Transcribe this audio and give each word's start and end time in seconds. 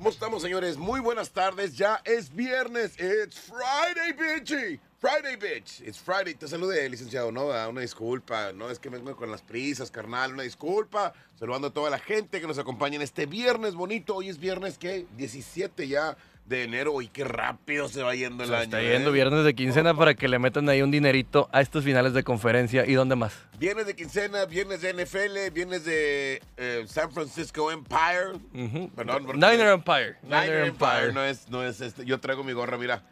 ¿Cómo 0.00 0.08
estamos, 0.08 0.40
señores? 0.40 0.78
Muy 0.78 0.98
buenas 0.98 1.28
tardes. 1.28 1.76
Ya 1.76 2.00
es 2.06 2.34
viernes. 2.34 2.98
It's 2.98 3.38
Friday, 3.38 4.14
bitchy. 4.14 4.80
Friday, 4.98 5.36
bitch. 5.36 5.82
It's 5.86 5.98
Friday. 5.98 6.32
Te 6.32 6.48
salude, 6.48 6.88
licenciado, 6.88 7.30
¿no? 7.30 7.52
Ah, 7.52 7.68
Una 7.68 7.82
disculpa. 7.82 8.50
No 8.54 8.70
es 8.70 8.78
que 8.78 8.88
vengo 8.88 9.14
con 9.14 9.30
las 9.30 9.42
prisas, 9.42 9.90
carnal. 9.90 10.32
Una 10.32 10.42
disculpa. 10.42 11.12
Saludando 11.38 11.66
a 11.68 11.72
toda 11.74 11.90
la 11.90 11.98
gente 11.98 12.40
que 12.40 12.46
nos 12.46 12.58
acompaña 12.58 12.96
en 12.96 13.02
este 13.02 13.26
viernes 13.26 13.74
bonito. 13.74 14.16
Hoy 14.16 14.30
es 14.30 14.38
viernes, 14.38 14.78
¿qué? 14.78 15.06
17 15.18 15.86
ya 15.86 16.16
de 16.50 16.64
enero. 16.64 17.00
Y 17.00 17.08
qué 17.08 17.24
rápido 17.24 17.88
se 17.88 18.02
va 18.02 18.14
yendo 18.14 18.42
el 18.44 18.50
Se 18.50 18.54
año. 18.56 18.64
está 18.64 18.82
¿eh? 18.82 18.92
yendo 18.92 19.10
viernes 19.12 19.44
de 19.44 19.54
quincena 19.54 19.94
para 19.94 20.12
que 20.14 20.28
le 20.28 20.38
metan 20.38 20.68
ahí 20.68 20.82
un 20.82 20.90
dinerito 20.90 21.48
a 21.52 21.62
estos 21.62 21.82
finales 21.84 22.12
de 22.12 22.22
conferencia. 22.22 22.84
¿Y 22.86 22.92
dónde 22.92 23.16
más? 23.16 23.32
Viernes 23.58 23.86
de 23.86 23.94
quincena, 23.96 24.44
viernes 24.44 24.82
de 24.82 24.92
NFL, 24.92 25.50
viernes 25.54 25.84
de 25.86 26.42
eh, 26.58 26.84
San 26.86 27.10
Francisco 27.12 27.70
Empire. 27.72 28.38
Perdón, 28.94 29.24
porque- 29.26 29.38
Niner 29.40 29.68
Empire. 29.68 30.16
Niner 30.22 30.64
Empire, 30.66 31.12
no 31.14 31.24
es, 31.24 31.48
no 31.48 31.64
es 31.64 31.80
este. 31.80 32.04
Yo 32.04 32.20
traigo 32.20 32.44
mi 32.44 32.52
gorra, 32.52 32.76
mira. 32.76 33.02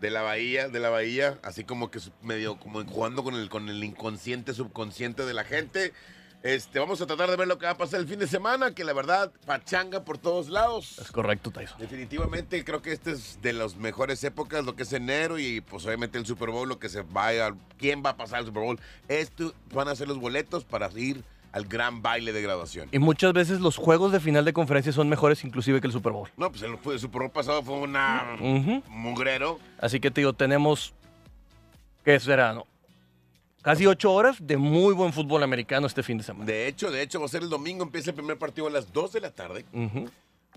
De 0.00 0.10
la 0.10 0.20
bahía, 0.20 0.68
de 0.68 0.78
la 0.78 0.90
bahía, 0.90 1.38
así 1.42 1.64
como 1.64 1.90
que 1.90 1.98
medio 2.22 2.58
como 2.58 2.84
jugando 2.84 3.24
con 3.24 3.34
el, 3.34 3.48
con 3.48 3.70
el 3.70 3.82
inconsciente, 3.82 4.52
subconsciente 4.52 5.24
de 5.24 5.32
la 5.32 5.42
gente. 5.44 5.94
Este, 6.42 6.78
vamos 6.78 7.00
a 7.00 7.06
tratar 7.06 7.28
de 7.28 7.36
ver 7.36 7.48
lo 7.48 7.58
que 7.58 7.66
va 7.66 7.72
a 7.72 7.76
pasar 7.76 7.98
el 7.98 8.06
fin 8.06 8.18
de 8.20 8.26
semana, 8.28 8.72
que 8.72 8.84
la 8.84 8.92
verdad, 8.92 9.32
pachanga 9.46 10.04
por 10.04 10.16
todos 10.18 10.48
lados. 10.48 10.98
Es 11.00 11.10
correcto, 11.10 11.50
Tyson. 11.50 11.78
Definitivamente 11.80 12.62
creo 12.64 12.82
que 12.82 12.92
este 12.92 13.12
es 13.12 13.40
de 13.42 13.52
las 13.52 13.74
mejores 13.76 14.22
épocas, 14.22 14.64
lo 14.64 14.76
que 14.76 14.84
es 14.84 14.92
enero 14.92 15.38
y 15.40 15.60
pues 15.60 15.84
obviamente 15.86 16.18
el 16.18 16.26
Super 16.26 16.50
Bowl, 16.50 16.68
lo 16.68 16.78
que 16.78 16.88
se 16.88 17.02
vaya, 17.02 17.52
quién 17.78 18.02
va 18.04 18.10
a 18.10 18.16
pasar 18.16 18.38
al 18.40 18.46
Super 18.46 18.62
Bowl. 18.62 18.78
Esto 19.08 19.54
van 19.74 19.88
a 19.88 19.96
ser 19.96 20.06
los 20.06 20.18
boletos 20.20 20.64
para 20.64 20.88
ir 20.96 21.24
al 21.50 21.64
gran 21.66 22.02
baile 22.02 22.32
de 22.32 22.42
graduación. 22.42 22.88
Y 22.92 22.98
muchas 23.00 23.32
veces 23.32 23.60
los 23.60 23.76
juegos 23.76 24.12
de 24.12 24.20
final 24.20 24.44
de 24.44 24.52
conferencia 24.52 24.92
son 24.92 25.08
mejores 25.08 25.42
inclusive 25.42 25.80
que 25.80 25.86
el 25.88 25.92
Super 25.92 26.12
Bowl. 26.12 26.28
No, 26.36 26.50
pues 26.50 26.62
el, 26.62 26.78
el 26.92 27.00
Super 27.00 27.22
Bowl 27.22 27.30
pasado 27.30 27.62
fue 27.62 27.74
una 27.78 28.36
Ujú. 28.40 28.82
mugrero. 28.88 29.58
Así 29.80 29.98
que 29.98 30.10
te 30.12 30.20
digo, 30.20 30.32
tenemos, 30.34 30.92
¿qué 32.04 32.20
será? 32.20 32.52
No? 32.52 32.66
Casi 33.66 33.84
ocho 33.84 34.12
horas 34.12 34.36
de 34.40 34.56
muy 34.56 34.94
buen 34.94 35.12
fútbol 35.12 35.42
americano 35.42 35.88
este 35.88 36.04
fin 36.04 36.16
de 36.16 36.22
semana. 36.22 36.44
De 36.44 36.68
hecho, 36.68 36.88
de 36.88 37.02
hecho, 37.02 37.18
va 37.18 37.26
a 37.26 37.28
ser 37.28 37.42
el 37.42 37.48
domingo, 37.48 37.82
empieza 37.82 38.10
el 38.10 38.14
primer 38.14 38.38
partido 38.38 38.68
a 38.68 38.70
las 38.70 38.92
2 38.92 39.14
de 39.14 39.20
la 39.20 39.32
tarde. 39.32 39.64
Ujú. 39.72 40.08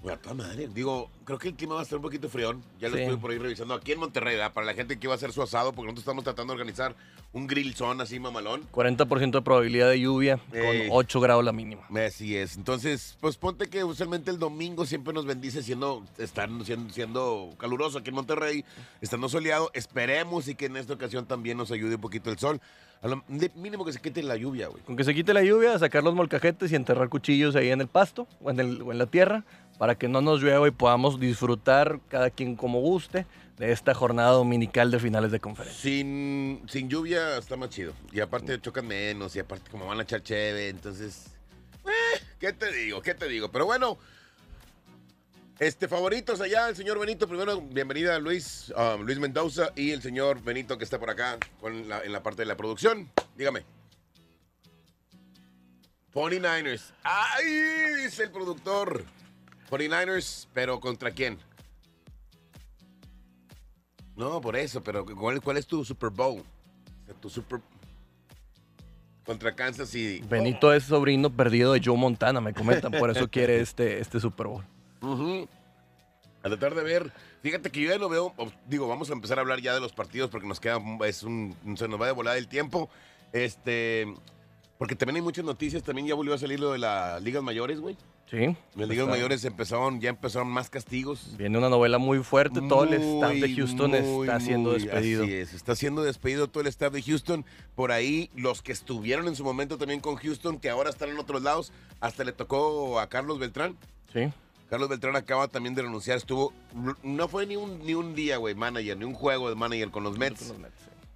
Bueno, 0.01 0.17
a 0.17 0.21
toda 0.21 0.35
madre. 0.35 0.67
Digo, 0.73 1.09
creo 1.25 1.37
que 1.37 1.49
el 1.49 1.55
clima 1.55 1.73
va 1.75 1.81
a 1.81 1.83
estar 1.83 1.97
un 1.97 2.03
poquito 2.03 2.29
frión. 2.29 2.63
Ya 2.79 2.87
lo 2.89 2.95
Sí. 2.95 3.01
estuve 3.03 3.17
por 3.17 3.31
ahí 3.31 3.37
revisando. 3.37 3.73
Aquí 3.73 3.91
en 3.91 3.99
Monterrey, 3.99 4.35
¿verdad? 4.35 4.53
para 4.53 4.65
la 4.65 4.73
gente 4.73 4.97
que 4.97 5.07
iba 5.07 5.13
a 5.13 5.17
hacer 5.17 5.33
su 5.33 5.41
asado, 5.41 5.73
porque 5.73 5.87
nosotros 5.87 6.03
estamos 6.03 6.23
tratando 6.23 6.53
de 6.53 6.59
organizar 6.61 6.95
un 7.33 7.47
grill 7.47 7.75
zone 7.75 8.01
así 8.01 8.19
mamalón. 8.19 8.63
40% 8.71 9.37
de 9.39 9.41
probabilidad 9.43 9.89
de 9.89 9.99
lluvia 9.99 10.37
con 10.49 10.59
8 10.91 11.19
grados 11.19 11.43
la 11.43 11.51
mínima. 11.51 11.81
Así 12.05 12.35
es. 12.37 12.55
Entonces, 12.55 13.17
pues 13.19 13.35
ponte 13.37 13.67
que 13.69 13.83
usualmente 13.83 14.31
el 14.31 14.39
domingo 14.39 14.85
siempre 14.85 15.13
nos 15.13 15.25
bendice 15.25 15.61
siendo, 15.63 16.03
están 16.17 16.63
siendo, 16.65 16.93
siendo 16.93 17.49
caluroso 17.57 17.97
aquí 17.99 18.09
en 18.09 18.15
Monterrey, 18.15 18.63
estando 19.01 19.27
soleado. 19.29 19.69
Esperemos 19.73 20.47
y 20.47 20.55
que 20.55 20.67
en 20.67 20.77
esta 20.77 20.93
ocasión 20.93 21.25
también 21.25 21.57
nos 21.57 21.71
ayude 21.71 21.95
un 21.95 22.01
poquito 22.01 22.29
el 22.31 22.39
sol. 22.39 22.61
A 23.01 23.07
lo 23.07 23.23
mínimo 23.55 23.85
que 23.85 23.93
se 23.93 24.01
quite 24.01 24.21
la 24.23 24.35
lluvia, 24.35 24.67
güey. 24.67 24.83
Con 24.83 24.97
que 24.97 25.05
se 25.05 25.13
quite 25.15 25.33
la 25.33 25.41
lluvia, 25.41 25.79
sacar 25.79 26.03
los 26.03 26.13
molcajetes 26.15 26.69
y 26.71 26.75
enterrar 26.75 27.07
cuchillos 27.07 27.55
ahí 27.55 27.69
en 27.69 27.79
el 27.79 27.87
pasto 27.87 28.27
o 28.41 28.49
en, 28.49 28.59
el- 28.59 28.81
o 28.81 28.91
en 28.91 28.97
la 28.97 29.05
tierra 29.05 29.45
para 29.79 29.95
que 29.95 30.09
no 30.09 30.19
nos 30.19 30.41
llueva 30.41 30.67
y 30.67 30.71
podamos 30.71 31.21
disfrutar 31.21 32.01
cada 32.09 32.29
quien 32.29 32.57
como 32.57 32.81
guste 32.81 33.25
de 33.57 33.71
esta 33.71 33.93
jornada 33.93 34.31
dominical 34.31 34.91
de 34.91 34.99
finales 34.99 35.31
de 35.31 35.39
conferencia. 35.39 35.81
Sin, 35.81 36.61
sin 36.67 36.89
lluvia 36.89 37.37
está 37.37 37.55
más 37.55 37.69
chido. 37.69 37.93
Y 38.11 38.19
aparte 38.19 38.59
chocan 38.59 38.85
menos, 38.85 39.37
y 39.37 39.39
aparte 39.39 39.71
como 39.71 39.87
van 39.87 40.01
a 40.01 40.03
echar 40.03 40.21
cheve, 40.21 40.67
entonces... 40.67 41.27
eh, 41.85 42.21
¿Qué 42.41 42.51
te 42.51 42.73
digo? 42.73 43.01
¿Qué 43.01 43.15
te 43.15 43.29
digo? 43.29 43.49
Pero 43.53 43.65
bueno, 43.65 43.97
este 45.59 45.87
favoritos 45.87 46.41
allá, 46.41 46.67
el 46.67 46.75
señor 46.75 46.99
Benito. 46.99 47.25
Primero, 47.25 47.61
bienvenida 47.61 48.19
Luis, 48.19 48.73
um, 48.75 49.03
Luis 49.03 49.17
Mendoza 49.17 49.69
y 49.77 49.91
el 49.91 50.01
señor 50.01 50.43
Benito 50.43 50.77
que 50.77 50.83
está 50.83 50.99
por 50.99 51.09
acá 51.09 51.37
en 51.63 52.11
la 52.11 52.21
parte 52.21 52.41
de 52.41 52.47
la 52.47 52.57
producción. 52.57 53.09
Dígame. 53.37 53.63
49ers. 56.13 56.91
¡Ay! 57.03 58.03
Dice 58.03 58.23
el 58.23 58.31
productor. 58.31 59.05
49ers, 59.69 60.47
pero 60.53 60.79
¿contra 60.79 61.11
quién? 61.11 61.37
No, 64.15 64.41
por 64.41 64.55
eso, 64.55 64.83
pero 64.83 65.05
¿cuál, 65.05 65.41
cuál 65.41 65.57
es 65.57 65.67
tu 65.67 65.85
Super 65.85 66.09
Bowl? 66.09 66.39
O 66.39 67.05
sea, 67.05 67.15
tu 67.15 67.29
Super... 67.29 67.61
Contra 69.25 69.55
Kansas 69.55 69.89
City. 69.89 70.25
Benito 70.27 70.73
es 70.73 70.85
sobrino 70.85 71.29
perdido 71.29 71.73
de 71.73 71.81
Joe 71.83 71.95
Montana, 71.95 72.41
me 72.41 72.53
comentan, 72.53 72.91
por 72.91 73.11
eso 73.11 73.29
quiere 73.29 73.59
este, 73.59 73.99
este 73.99 74.19
Super 74.19 74.47
Bowl. 74.47 74.65
Ujú. 75.01 75.47
A 76.41 76.47
tratar 76.47 76.73
de 76.73 76.83
ver. 76.83 77.11
Fíjate 77.43 77.69
que 77.69 77.81
yo 77.81 77.89
ya 77.89 77.97
no 77.97 78.09
veo. 78.09 78.33
Digo, 78.67 78.87
vamos 78.87 79.09
a 79.09 79.13
empezar 79.13 79.37
a 79.37 79.41
hablar 79.41 79.61
ya 79.61 79.73
de 79.73 79.81
los 79.81 79.93
partidos 79.93 80.29
porque 80.29 80.47
nos 80.47 80.59
queda. 80.59 80.79
Es 81.05 81.23
un, 81.23 81.55
se 81.77 81.87
nos 81.87 82.01
va 82.01 82.05
de 82.05 82.13
volada 82.13 82.37
el 82.37 82.47
tiempo. 82.47 82.89
Este. 83.33 84.07
Porque 84.77 84.95
también 84.95 85.17
hay 85.17 85.21
muchas 85.21 85.43
noticias. 85.43 85.83
También 85.83 86.07
ya 86.07 86.15
volvió 86.15 86.33
a 86.33 86.37
salir 86.37 86.59
lo 86.59 86.71
de 86.71 86.79
las 86.79 87.21
ligas 87.21 87.43
mayores, 87.43 87.81
güey. 87.81 87.97
Sí. 88.29 88.55
Las 88.75 88.87
ligas 88.87 89.03
Está- 89.05 89.05
mayores 89.05 89.43
empezaron, 89.45 89.99
ya 90.01 90.09
empezaron 90.09 90.49
más 90.49 90.69
castigos. 90.69 91.35
Viene 91.37 91.57
una 91.57 91.69
novela 91.69 91.97
muy 91.97 92.19
fuerte, 92.23 92.61
todo 92.61 92.83
el 92.83 92.93
staff 92.93 93.33
de 93.33 93.55
Houston 93.55 93.89
muy, 93.91 94.27
está 94.27 94.39
siendo 94.39 94.71
muy, 94.71 94.79
despedido. 94.81 95.23
Así 95.23 95.33
es, 95.33 95.53
está 95.53 95.75
siendo 95.75 96.03
despedido 96.03 96.47
todo 96.47 96.61
el 96.61 96.67
staff 96.67 96.93
de 96.93 97.01
Houston. 97.01 97.43
Por 97.75 97.91
ahí, 97.91 98.29
los 98.35 98.61
que 98.61 98.71
estuvieron 98.71 99.27
en 99.27 99.35
su 99.35 99.43
momento 99.43 99.77
también 99.79 99.99
con 99.99 100.15
Houston, 100.17 100.59
que 100.59 100.69
ahora 100.69 100.91
están 100.91 101.09
en 101.09 101.17
otros 101.17 101.41
lados, 101.41 101.71
hasta 102.01 102.23
le 102.23 102.31
tocó 102.31 102.99
a 102.99 103.07
Carlos 103.07 103.39
Beltrán. 103.39 103.75
Sí. 104.13 104.31
Carlos 104.69 104.89
Beltrán 104.89 105.15
acaba 105.15 105.47
también 105.47 105.73
de 105.73 105.81
renunciar. 105.81 106.17
Estuvo, 106.17 106.53
no 107.01 107.27
fue 107.27 107.47
ni 107.47 107.55
un, 107.55 107.83
ni 107.83 107.95
un 107.95 108.13
día, 108.13 108.37
güey, 108.37 108.53
manager, 108.53 108.95
ni 108.95 109.05
un 109.05 109.15
juego 109.15 109.49
de 109.49 109.55
manager 109.55 109.89
con 109.89 110.03
los 110.03 110.19
Mets. 110.19 110.53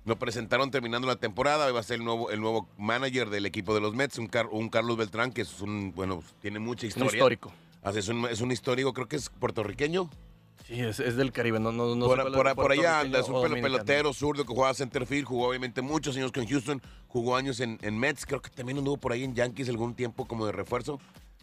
Lo 0.05 0.17
presentaron 0.19 0.69
terminando 0.71 1.07
la 1.07 1.15
temporada. 1.15 1.71
Va 1.71 1.79
a 1.79 1.83
ser 1.83 1.99
el 1.99 2.03
nuevo, 2.05 2.29
el 2.29 2.41
nuevo 2.41 2.67
manager 2.77 3.29
del 3.29 3.45
equipo 3.45 3.73
de 3.73 3.79
los 3.81 3.93
Mets, 3.95 4.17
un, 4.17 4.27
Car- 4.27 4.47
un 4.51 4.69
Carlos 4.69 4.97
Beltrán, 4.97 5.31
que 5.31 5.41
es 5.41 5.61
un, 5.61 5.93
bueno, 5.95 6.21
tiene 6.41 6.59
mucha 6.59 6.85
Un 6.85 6.89
historia. 6.89 7.11
histórico. 7.17 7.53
Así 7.81 7.99
es, 7.99 8.07
un, 8.09 8.25
es 8.25 8.41
un 8.41 8.51
histórico, 8.51 8.93
creo 8.93 9.07
que 9.07 9.15
es 9.15 9.29
puertorriqueño. 9.29 10.09
Sí, 10.67 10.79
es, 10.79 10.99
es 11.01 11.17
del 11.17 11.31
Caribe, 11.33 11.59
no, 11.59 11.71
no, 11.73 11.93
no 11.95 12.05
por, 12.05 12.17
sé 12.23 12.31
por- 12.31 12.55
por 12.55 12.71
allá 12.71 13.01
anda, 13.01 13.19
es 13.19 13.27
un 13.27 13.35
pelo- 13.35 13.61
pelotero 13.61 14.13
zurdo 14.13 14.45
que 14.45 14.53
jugaba 14.53 14.73
centerfield, 14.73 15.25
jugó 15.25 15.49
obviamente 15.49 15.81
muchos 15.81 16.15
años 16.15 16.31
con 16.31 16.47
Houston, 16.47 16.81
jugó 17.07 17.35
años 17.35 17.59
en, 17.59 17.77
en 17.81 17.97
Mets, 17.97 18.25
creo 18.25 18.41
que 18.41 18.49
también 18.49 18.77
anduvo 18.77 18.95
por 18.97 19.11
ahí 19.11 19.23
en 19.25 19.35
Yankees 19.35 19.67
algún 19.67 19.93
tiempo 19.93 20.25
como 20.25 20.45
de 20.45 20.53
refuerzo. 20.53 20.99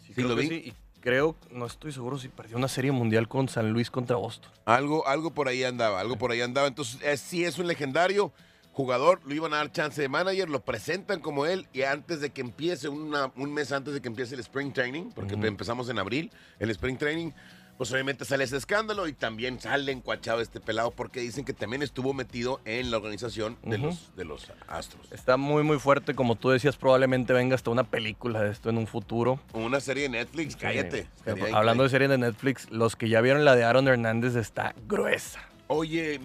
Sí, 0.07 0.13
Creo 0.13 0.29
lo 0.29 0.35
que 0.35 0.41
vi. 0.41 0.47
sí, 0.47 0.55
y 0.69 0.73
creo, 1.01 1.35
no 1.51 1.67
estoy 1.67 1.91
seguro 1.91 2.17
si 2.17 2.29
perdió 2.29 2.57
una 2.57 2.67
serie 2.67 2.91
mundial 2.91 3.27
con 3.27 3.47
San 3.47 3.71
Luis 3.71 3.91
contra 3.91 4.15
Boston. 4.15 4.51
Algo, 4.65 5.07
algo 5.07 5.29
por 5.31 5.47
ahí 5.47 5.63
andaba, 5.63 5.99
algo 5.99 6.15
por 6.15 6.31
ahí 6.31 6.41
andaba. 6.41 6.67
Entonces, 6.67 6.99
eh, 7.03 7.15
sí 7.17 7.43
es 7.45 7.59
un 7.59 7.67
legendario 7.67 8.31
jugador, 8.71 9.19
lo 9.25 9.33
iban 9.33 9.53
a 9.53 9.57
dar 9.57 9.71
chance 9.71 10.01
de 10.01 10.07
manager, 10.09 10.49
lo 10.49 10.61
presentan 10.63 11.19
como 11.19 11.45
él 11.45 11.67
y 11.73 11.81
antes 11.83 12.21
de 12.21 12.29
que 12.31 12.41
empiece, 12.41 12.87
una- 12.89 13.31
un 13.35 13.53
mes 13.53 13.71
antes 13.71 13.93
de 13.93 14.01
que 14.01 14.07
empiece 14.07 14.33
el 14.35 14.39
Spring 14.41 14.71
Training, 14.73 15.11
porque 15.13 15.33
empezamos 15.33 15.89
en 15.89 15.99
abril, 15.99 16.31
el 16.59 16.69
Spring 16.71 16.97
Training, 16.97 17.31
pues 17.77 17.91
obviamente 17.91 18.25
sale 18.25 18.43
ese 18.43 18.57
escándalo 18.57 19.07
y 19.07 19.13
también 19.13 19.59
sale 19.59 19.91
encuachado 19.91 20.39
este 20.39 20.59
pelado 20.59 20.91
porque 20.91 21.19
dicen 21.19 21.43
que 21.45 21.51
también 21.53 21.81
estuvo 21.81 22.13
metido 22.13 22.61
en 22.63 22.91
la 22.91 22.97
organización 22.97 23.57
de, 23.63 23.79
los, 23.79 24.15
de 24.15 24.23
los 24.23 24.51
Astros. 24.67 25.11
Está 25.11 25.35
muy, 25.35 25.63
muy 25.63 25.79
fuerte, 25.79 26.13
como 26.13 26.35
tú 26.35 26.49
decías, 26.51 26.77
probablemente 26.77 27.33
venga 27.33 27.55
hasta 27.55 27.71
una 27.71 27.83
película 27.83 28.41
de 28.43 28.51
esto 28.51 28.69
en 28.69 28.77
un 28.77 28.85
futuro. 28.85 29.39
Una 29.53 29.79
serie 29.79 30.03
de 30.03 30.09
Netflix, 30.09 30.55
cállate. 30.55 31.07
Hablando 31.53 31.81
de 31.83 31.89
serie 31.89 32.07
de 32.07 32.19
Netflix, 32.19 32.69
los 32.69 32.95
que 32.95 33.09
ya 33.09 33.19
vieron 33.19 33.45
la 33.45 33.55
de 33.55 33.63
Aaron 33.63 33.87
Hernández 33.87 34.35
está 34.35 34.75
gruesa. 34.87 35.39
Oye, 35.67 36.19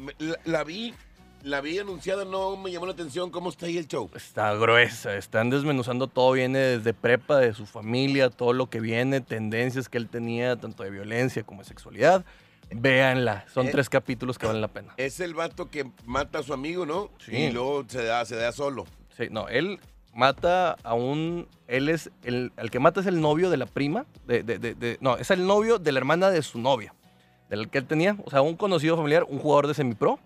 la 0.45 0.63
vi, 0.63 0.93
la 1.47 1.61
vi 1.61 1.79
anunciada, 1.79 2.25
no 2.25 2.57
me 2.57 2.73
llamó 2.73 2.87
la 2.87 2.93
atención 2.93 3.31
cómo 3.31 3.51
está 3.51 3.67
ahí 3.67 3.79
el 3.79 3.87
show. 3.87 4.11
Está 4.17 4.53
gruesa, 4.55 5.15
están 5.17 5.49
desmenuzando 5.49 6.09
todo, 6.09 6.33
viene 6.33 6.59
desde 6.59 6.93
prepa, 6.93 7.39
de 7.39 7.55
su 7.55 7.67
familia, 7.67 8.31
todo 8.31 8.53
lo 8.53 8.69
que 8.69 8.81
viene, 8.81 9.21
tendencias 9.21 9.89
que 9.89 9.97
él 9.97 10.09
tenía, 10.09 10.57
tanto 10.57 10.83
de 10.83 10.91
violencia 10.91 11.45
como 11.45 11.63
de 11.63 11.69
sexualidad. 11.69 12.25
Véanla, 12.71 13.45
son 13.55 13.69
Eh. 13.69 13.71
tres 13.71 13.89
capítulos 13.89 14.39
que 14.39 14.47
valen 14.47 14.61
la 14.61 14.67
pena. 14.67 14.93
Es 14.97 15.21
el 15.21 15.35
vato 15.35 15.71
que 15.71 15.89
mata 16.05 16.41
a 16.41 16.43
su 16.43 16.53
amigo, 16.53 16.85
¿no? 16.85 17.11
Sí. 17.25 17.37
Y 17.37 17.53
luego 17.53 17.85
se 17.87 18.03
da, 18.03 18.25
se 18.25 18.35
da 18.35 18.51
solo. 18.51 18.85
Sí, 19.17 19.29
no, 19.31 19.47
él 19.49 19.79
mata 20.13 20.73
a 20.83 20.95
un. 20.95 21.47
Él 21.69 21.89
es. 21.89 22.11
El, 22.25 22.51
el 22.57 22.73
que 22.73 22.81
mata 22.81 23.01
es 23.01 23.07
el 23.07 23.21
novio 23.21 23.51
de 23.51 23.57
la 23.57 23.67
prima. 23.67 24.05
De, 24.27 24.43
de- 24.43 24.59
de- 24.59 24.75
de- 24.75 24.99
no, 25.01 25.17
es 25.17 25.31
el 25.31 25.47
novio 25.47 25.79
de 25.79 25.93
la 25.93 26.01
hermana 26.01 26.29
de 26.31 26.43
su 26.43 26.59
novia. 26.59 26.93
Del 27.49 27.71
que 27.71 27.79
él 27.79 27.87
tenía. 27.87 28.17
O 28.25 28.31
sea, 28.31 28.43
un 28.43 28.57
conocido 28.57 28.97
familiar, 28.97 29.23
un 29.29 29.39
jugador 29.39 29.69
de 29.69 29.75
semipro. 29.75 30.19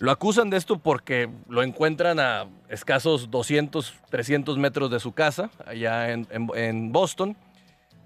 Lo 0.00 0.10
acusan 0.10 0.48
de 0.50 0.56
esto 0.56 0.78
porque 0.78 1.28
lo 1.48 1.62
encuentran 1.62 2.18
a 2.20 2.46
escasos 2.68 3.30
200, 3.30 3.94
300 4.10 4.56
metros 4.58 4.90
de 4.90 4.98
su 4.98 5.12
casa, 5.12 5.50
allá 5.66 6.10
en, 6.10 6.26
en- 6.30 6.48
en 6.54 6.90
Boston. 6.92 7.36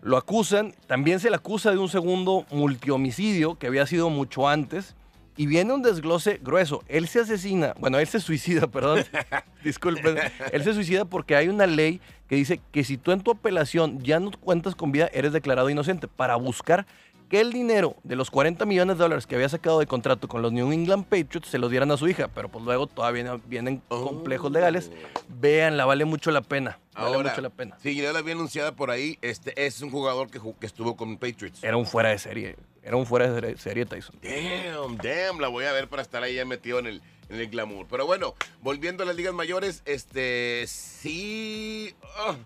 Lo 0.03 0.17
acusan, 0.19 0.75
también 0.87 1.19
se 1.21 1.31
le 1.31 1.37
acusa 1.37 1.71
de 1.71 1.79
un 1.79 1.89
segundo 1.89 2.45
multihomicidio 2.51 3.55
que 3.59 3.69
había 3.69 3.87
sido 3.87 4.11
mucho 4.11 4.49
antes, 4.49 4.95
Y 5.37 5.47
viene 5.47 5.73
un 5.73 5.83
desglose 5.83 6.39
grueso. 6.41 6.85
Él 6.87 7.09
se 7.09 7.19
asesina, 7.21 7.75
bueno, 7.81 7.99
él 7.99 8.07
se 8.07 8.21
suicida, 8.21 8.67
perdón. 8.75 9.05
Disculpen. 9.65 10.17
Él 10.53 10.63
se 10.63 10.75
suicida 10.75 11.05
porque 11.07 11.35
hay 11.35 11.49
una 11.49 11.67
ley 11.67 12.01
que 12.29 12.37
dice 12.37 12.61
que 12.71 12.85
si 12.85 12.97
tú 12.99 13.11
en 13.13 13.21
tu 13.21 13.33
apelación 13.33 14.01
ya 14.01 14.21
no 14.21 14.31
cuentas 14.31 14.77
con 14.77 14.93
vida, 14.93 15.09
eres 15.13 15.33
declarado 15.33 15.71
inocente 15.71 16.07
para 16.07 16.37
buscar 16.37 16.87
que 17.35 17.41
el 17.41 17.53
dinero 17.53 17.97
de 18.05 18.15
los 18.15 18.31
40 18.31 18.65
millones 18.65 18.97
de 18.97 19.03
dólares 19.03 19.27
que 19.27 19.35
había 19.35 19.49
sacado 19.49 19.81
de 19.81 19.89
contrato 19.89 20.29
con 20.29 20.41
los 20.41 20.53
New 20.53 20.71
England 20.71 21.05
Patriots 21.07 21.49
se 21.49 21.59
los 21.59 21.69
dieran 21.69 21.91
a 21.91 21.97
su 21.97 22.07
hija, 22.07 22.29
pero 22.29 22.49
pues 22.49 22.65
luego 22.65 22.87
todavía 22.87 23.41
vienen 23.49 23.83
complejos 23.89 24.53
legales. 24.53 24.93
Véanla, 25.41 25.85
vale 25.85 26.05
mucho 26.05 26.31
la 26.31 26.43
pena. 26.43 26.79
Vale 26.95 27.17
Ahora, 27.17 27.31
mucho 27.31 27.41
la 27.43 27.51
pena. 27.51 27.77
Sí, 27.83 27.97
ya 28.01 28.13
la 28.13 28.21
había 28.21 28.35
anunciada 28.35 28.77
por 28.77 28.93
ahí. 28.93 29.19
Este 29.21 29.67
es 29.67 29.81
un 29.83 29.91
jugador 29.91 30.31
que, 30.31 30.39
que 30.61 30.67
estuvo 30.67 30.97
con 30.97 31.17
Patriots. 31.17 31.65
Era 31.65 31.77
un 31.77 31.87
fuera 31.87 32.11
de 32.11 32.21
serie. 32.21 32.55
Era 32.85 32.95
un 32.95 33.05
fuera 33.05 33.29
de 33.29 33.57
serie- 33.59 33.85
Tyson. 33.85 34.15
Damn, 34.23 34.97
damn, 34.99 35.41
la 35.41 35.49
voy 35.49 35.65
a 35.65 35.73
ver 35.73 35.89
para 35.89 36.03
estar 36.03 36.23
ahí 36.23 36.37
ya 36.37 36.45
metido 36.45 36.79
en 36.79 36.87
el, 36.87 37.03
en 37.31 37.41
el 37.41 37.49
glamour. 37.49 37.89
Pero 37.91 38.07
bueno, 38.07 38.37
volviendo 38.63 39.03
a 39.03 39.07
las 39.07 39.17
ligas 39.17 39.35
mayores, 39.35 39.83
este 39.87 40.67
sí. 40.69 41.97
ah, 42.17 42.37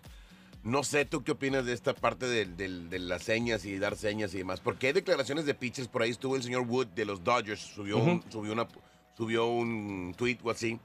no 0.68 0.82
sé, 0.84 1.04
¿tú 1.04 1.24
qué 1.24 1.32
opinas 1.32 1.64
de 1.64 1.72
esta 1.72 1.94
parte 1.94 2.26
del- 2.26 2.56
del- 2.56 2.90
de, 2.90 2.98
las 2.98 3.22
señas 3.22 3.64
y 3.64 3.78
dar 3.78 3.96
señas 3.96 4.34
y 4.34 4.38
demás? 4.38 4.60
Porque 4.60 4.88
hay 4.88 4.92
declaraciones 4.92 5.46
de 5.46 5.54
pitchers, 5.54 5.88
por 5.88 6.02
ahí 6.02 6.10
estuvo 6.10 6.36
el 6.36 6.42
señor 6.42 6.62
Wood 6.62 6.88
de 6.88 7.04
los 7.04 7.22
Dodgers, 7.24 7.60
subió, 7.60 7.98
un, 7.98 8.22
subió, 8.30 8.52
una, 8.52 8.68
subió 9.16 9.46
un 9.46 10.14
tweet 10.16 10.38
o 10.42 10.50
así, 10.50 10.78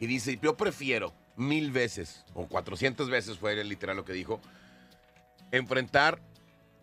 y 0.00 0.06
dice, 0.06 0.38
yo 0.42 0.56
prefiero 0.56 1.12
mil 1.36 1.70
veces, 1.70 2.24
o 2.34 2.46
400 2.46 3.08
veces 3.08 3.38
fue 3.38 3.62
literal 3.64 3.96
lo 3.96 4.04
que 4.04 4.12
dijo, 4.12 4.40
enfrentar 5.50 6.20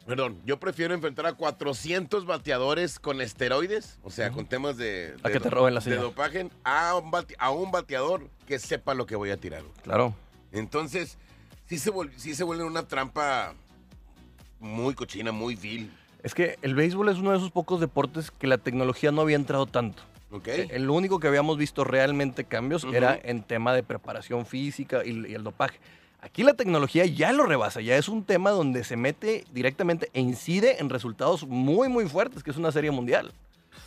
Perdón, 0.07 0.41
yo 0.43 0.59
prefiero 0.59 0.95
enfrentar 0.95 1.27
a 1.27 1.33
400 1.33 2.25
bateadores 2.25 2.97
con 2.97 3.21
esteroides, 3.21 3.99
o 4.01 4.09
sea, 4.09 4.31
con 4.31 4.47
temas 4.47 4.75
de, 4.75 5.13
A 5.21 5.27
de 5.27 5.33
que 5.33 5.39
te 5.39 5.51
roben 5.51 5.75
la 5.75 5.81
de 5.81 5.97
dopaje, 5.97 6.49
a 6.63 6.95
un, 6.95 7.11
bate- 7.11 7.35
a 7.37 7.51
un 7.51 7.69
bateador 7.69 8.27
que 8.47 8.57
sepa 8.57 8.95
lo 8.95 9.05
que 9.05 9.15
voy 9.15 9.29
a 9.29 9.37
tirar. 9.37 9.61
Claro. 9.83 10.15
Entonces, 10.51 11.19
sí 11.69 11.77
se, 11.77 11.91
sí 12.17 12.35
se 12.35 12.43
vuelve 12.43 12.63
una 12.63 12.87
trampa 12.87 13.53
muy 14.59 14.95
cochina, 14.95 15.31
muy 15.31 15.55
vil. 15.55 15.91
Es 16.23 16.33
que 16.33 16.57
el 16.61 16.75
béisbol 16.75 17.09
es 17.09 17.17
uno 17.17 17.31
de 17.31 17.37
esos 17.37 17.51
pocos 17.51 17.79
deportes 17.79 18.31
que 18.31 18.47
la 18.47 18.57
tecnología 18.57 19.11
no 19.11 19.21
había 19.21 19.35
entrado 19.35 19.67
tanto. 19.67 20.03
¿Ok? 20.31 20.47
El 20.47 20.89
único 20.89 21.19
que 21.19 21.27
habíamos 21.27 21.57
visto 21.57 21.83
realmente 21.83 22.43
cambios 22.43 22.85
era 22.91 23.19
en 23.23 23.41
tema 23.41 23.73
de 23.73 23.83
preparación 23.83 24.45
física 24.45 25.03
y, 25.05 25.27
y 25.27 25.33
el 25.33 25.43
dopaje. 25.43 25.79
Aquí 26.21 26.43
la 26.43 26.55
tecnología 26.55 27.05
ya 27.05 27.31
lo 27.31 27.45
rebasa, 27.45 27.81
ya 27.81 27.95
es 27.95 28.09
un 28.09 28.25
tema 28.25 28.49
donde 28.49 28.83
se 28.83 28.97
mete 28.97 29.45
directamente 29.53 30.09
e 30.13 30.19
incide 30.19 30.81
en 30.81 30.89
resultados 30.89 31.47
muy, 31.47 31.87
muy 31.87 32.07
fuertes, 32.09 32.43
que 32.43 32.51
es 32.51 32.57
una 32.57 32.71
serie 32.71 32.91
mundial. 32.91 33.31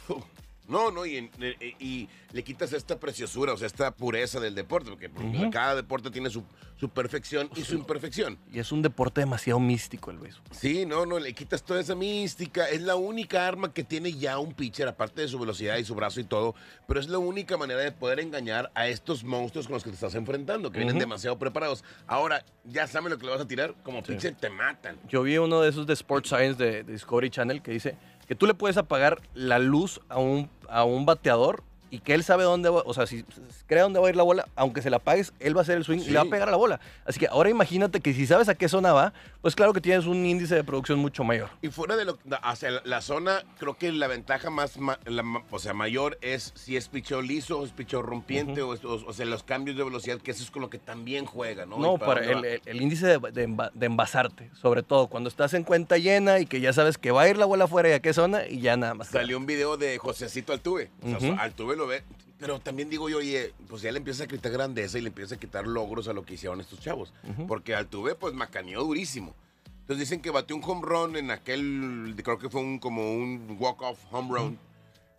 No, 0.68 0.90
no, 0.90 1.04
y, 1.04 1.16
en- 1.16 1.30
eh, 1.40 1.74
y 1.80 2.08
le 2.32 2.44
quitas 2.44 2.72
esta 2.72 2.98
preciosura, 2.98 3.52
o 3.52 3.56
sea, 3.56 3.66
esta 3.66 3.90
pureza 3.90 4.40
del 4.40 4.54
deporte, 4.54 4.90
porque 5.08 5.50
cada 5.50 5.74
deporte 5.74 6.10
tiene 6.10 6.30
su, 6.30 6.44
su 6.76 6.88
perfección 6.88 7.50
y 7.56 7.62
su 7.62 7.74
imperfección. 7.74 8.38
Y 8.50 8.58
es 8.60 8.70
un 8.72 8.80
deporte 8.80 9.20
demasiado 9.20 9.58
místico 9.60 10.10
el 10.10 10.18
béisbol. 10.18 10.44
Sí, 10.52 10.86
no, 10.86 11.04
no, 11.04 11.18
le 11.18 11.34
quitas 11.34 11.62
toda 11.62 11.80
esa 11.80 11.94
mística. 11.94 12.66
Es 12.68 12.80
la 12.82 12.94
única 12.96 13.46
arma 13.46 13.72
que 13.74 13.84
tiene 13.84 14.12
ya 14.12 14.38
un 14.38 14.54
pitcher, 14.54 14.88
aparte 14.88 15.22
de 15.22 15.28
su 15.28 15.38
velocidad 15.38 15.76
y 15.78 15.84
su 15.84 15.94
brazo 15.94 16.20
y 16.20 16.24
todo. 16.24 16.54
Pero 16.86 17.00
es 17.00 17.08
la 17.08 17.18
única 17.18 17.56
manera 17.56 17.80
de 17.80 17.92
poder 17.92 18.20
engañar 18.20 18.70
a 18.74 18.86
estos 18.88 19.24
monstruos 19.24 19.66
con 19.66 19.74
los 19.74 19.82
que 19.84 19.90
te 19.90 19.94
estás 19.94 20.14
enfrentando, 20.14 20.70
que 20.70 20.78
vienen 20.78 20.98
demasiado 20.98 21.38
preparados. 21.38 21.84
Ahora, 22.06 22.44
ya 22.64 22.86
saben 22.86 23.10
lo 23.10 23.18
que 23.18 23.26
le 23.26 23.32
vas 23.32 23.40
a 23.40 23.46
tirar. 23.48 23.74
Como 23.82 24.02
pitcher 24.02 24.34
te 24.36 24.48
matan. 24.48 24.96
Yo 25.08 25.22
vi 25.22 25.36
uno 25.38 25.60
de 25.60 25.68
esos 25.70 25.86
de 25.86 25.92
Sports 25.94 26.28
Science 26.28 26.62
de, 26.62 26.84
de 26.84 26.92
Discovery 26.92 27.30
Channel 27.30 27.60
que 27.62 27.72
dice 27.72 27.96
que 28.32 28.36
tú 28.36 28.46
le 28.46 28.54
puedes 28.54 28.78
apagar 28.78 29.20
la 29.34 29.58
luz 29.58 30.00
a 30.08 30.18
un, 30.18 30.48
a 30.70 30.84
un 30.84 31.04
bateador 31.04 31.62
y 31.92 31.98
que 32.00 32.14
él 32.14 32.24
sabe 32.24 32.42
dónde 32.44 32.70
va, 32.70 32.82
o 32.86 32.94
sea, 32.94 33.06
si 33.06 33.22
crea 33.66 33.82
dónde 33.82 34.00
va 34.00 34.06
a 34.06 34.10
ir 34.10 34.16
la 34.16 34.22
bola, 34.22 34.48
aunque 34.56 34.80
se 34.80 34.88
la 34.88 34.96
apagues, 34.96 35.34
él 35.40 35.54
va 35.54 35.60
a 35.60 35.62
hacer 35.62 35.76
el 35.76 35.84
swing 35.84 35.98
y 35.98 36.06
le 36.08 36.14
va 36.16 36.22
a 36.22 36.24
pegar 36.24 36.48
a 36.48 36.50
la 36.50 36.56
bola. 36.56 36.80
Así 37.04 37.20
que 37.20 37.26
ahora 37.28 37.50
imagínate 37.50 38.00
que 38.00 38.14
si 38.14 38.26
sabes 38.26 38.48
a 38.48 38.54
qué 38.54 38.68
zona 38.68 38.92
va, 38.94 39.12
pues 39.42 39.54
claro 39.54 39.74
que 39.74 39.80
tienes 39.82 40.06
un 40.06 40.24
índice 40.24 40.54
de 40.54 40.64
producción 40.64 40.98
mucho 40.98 41.22
mayor. 41.22 41.50
Y 41.60 41.68
fuera 41.68 41.94
de 41.96 42.06
lo 42.06 42.18
hacia 42.42 42.70
la, 42.70 42.82
la 42.84 43.00
zona, 43.02 43.42
creo 43.58 43.76
que 43.76 43.92
la 43.92 44.06
ventaja 44.06 44.48
más, 44.48 44.78
ma- 44.78 44.98
la 45.04 45.22
o 45.50 45.58
sea, 45.58 45.74
mayor 45.74 46.16
es 46.22 46.52
si 46.56 46.76
es 46.78 46.88
picheo 46.88 47.20
liso 47.20 47.58
o 47.60 47.64
es 47.66 47.72
picheo 47.72 48.00
rompiente 48.00 48.62
o, 48.62 48.70
o- 48.70 49.04
o 49.06 49.12
sea, 49.12 49.26
los 49.26 49.42
cambios 49.42 49.76
de 49.76 49.84
velocidad, 49.84 50.18
que 50.18 50.30
eso 50.30 50.42
es 50.42 50.50
con 50.50 50.62
lo 50.62 50.70
que 50.70 50.78
también 50.78 51.26
juega, 51.26 51.66
¿no? 51.66 51.78
No, 51.78 51.94
¿Y 51.96 51.98
para 51.98 52.24
el, 52.24 52.36
va? 52.36 52.48
el- 52.48 52.62
el 52.64 52.80
índice 52.80 53.06
de, 53.06 53.18
de 53.32 53.46
enva- 53.48 53.70
de 53.74 53.84
envasarte, 53.86 54.50
sobre 54.54 54.82
todo 54.82 55.08
cuando 55.08 55.28
estás 55.28 55.52
en 55.52 55.62
cuenta 55.64 55.98
llena 55.98 56.38
y 56.40 56.46
que 56.46 56.60
ya 56.60 56.72
sabes 56.72 56.96
que 56.96 57.10
va 57.10 57.22
a 57.22 57.28
ir 57.28 57.36
la 57.36 57.44
bola 57.44 57.64
afuera 57.64 57.90
y 57.90 57.92
a 57.92 58.00
qué 58.00 58.14
zona 58.14 58.46
y 58.48 58.60
ya 58.60 58.78
nada 58.78 58.94
más. 58.94 59.08
Salió 59.08 59.36
un 59.36 59.44
video 59.44 59.76
de 59.76 59.98
Josecito 59.98 60.54
Altuve. 60.54 60.90
O 61.02 61.18
sea, 61.18 61.32
Ujú. 61.32 61.40
Altuve 61.40 61.76
lo 61.76 61.81
ve. 61.86 62.02
Pero 62.38 62.58
también 62.58 62.90
digo 62.90 63.08
yo, 63.08 63.18
oye, 63.18 63.54
pues 63.68 63.82
ya 63.82 63.92
le 63.92 63.98
empieza 63.98 64.24
a 64.24 64.26
quitar 64.26 64.50
grandeza 64.50 64.98
y 64.98 65.02
le 65.02 65.08
empieza 65.08 65.36
a 65.36 65.38
quitar 65.38 65.66
logros 65.66 66.08
a 66.08 66.12
lo 66.12 66.24
que 66.24 66.34
hicieron 66.34 66.60
estos 66.60 66.80
chavos. 66.80 67.12
Ujú. 67.28 67.46
Porque 67.46 67.74
Altuve, 67.74 68.16
pues, 68.16 68.34
macaneó 68.34 68.82
durísimo. 68.82 69.34
Entonces 69.82 69.98
dicen 70.08 70.20
que 70.20 70.30
batió 70.30 70.56
un 70.56 70.62
home 70.64 70.82
run 70.82 71.16
en 71.16 71.30
aquel, 71.30 72.14
creo 72.22 72.38
que 72.38 72.48
fue 72.48 72.60
un 72.60 72.78
como 72.78 73.14
un 73.14 73.56
walk-off 73.60 73.98
home 74.10 74.38
run. 74.38 74.58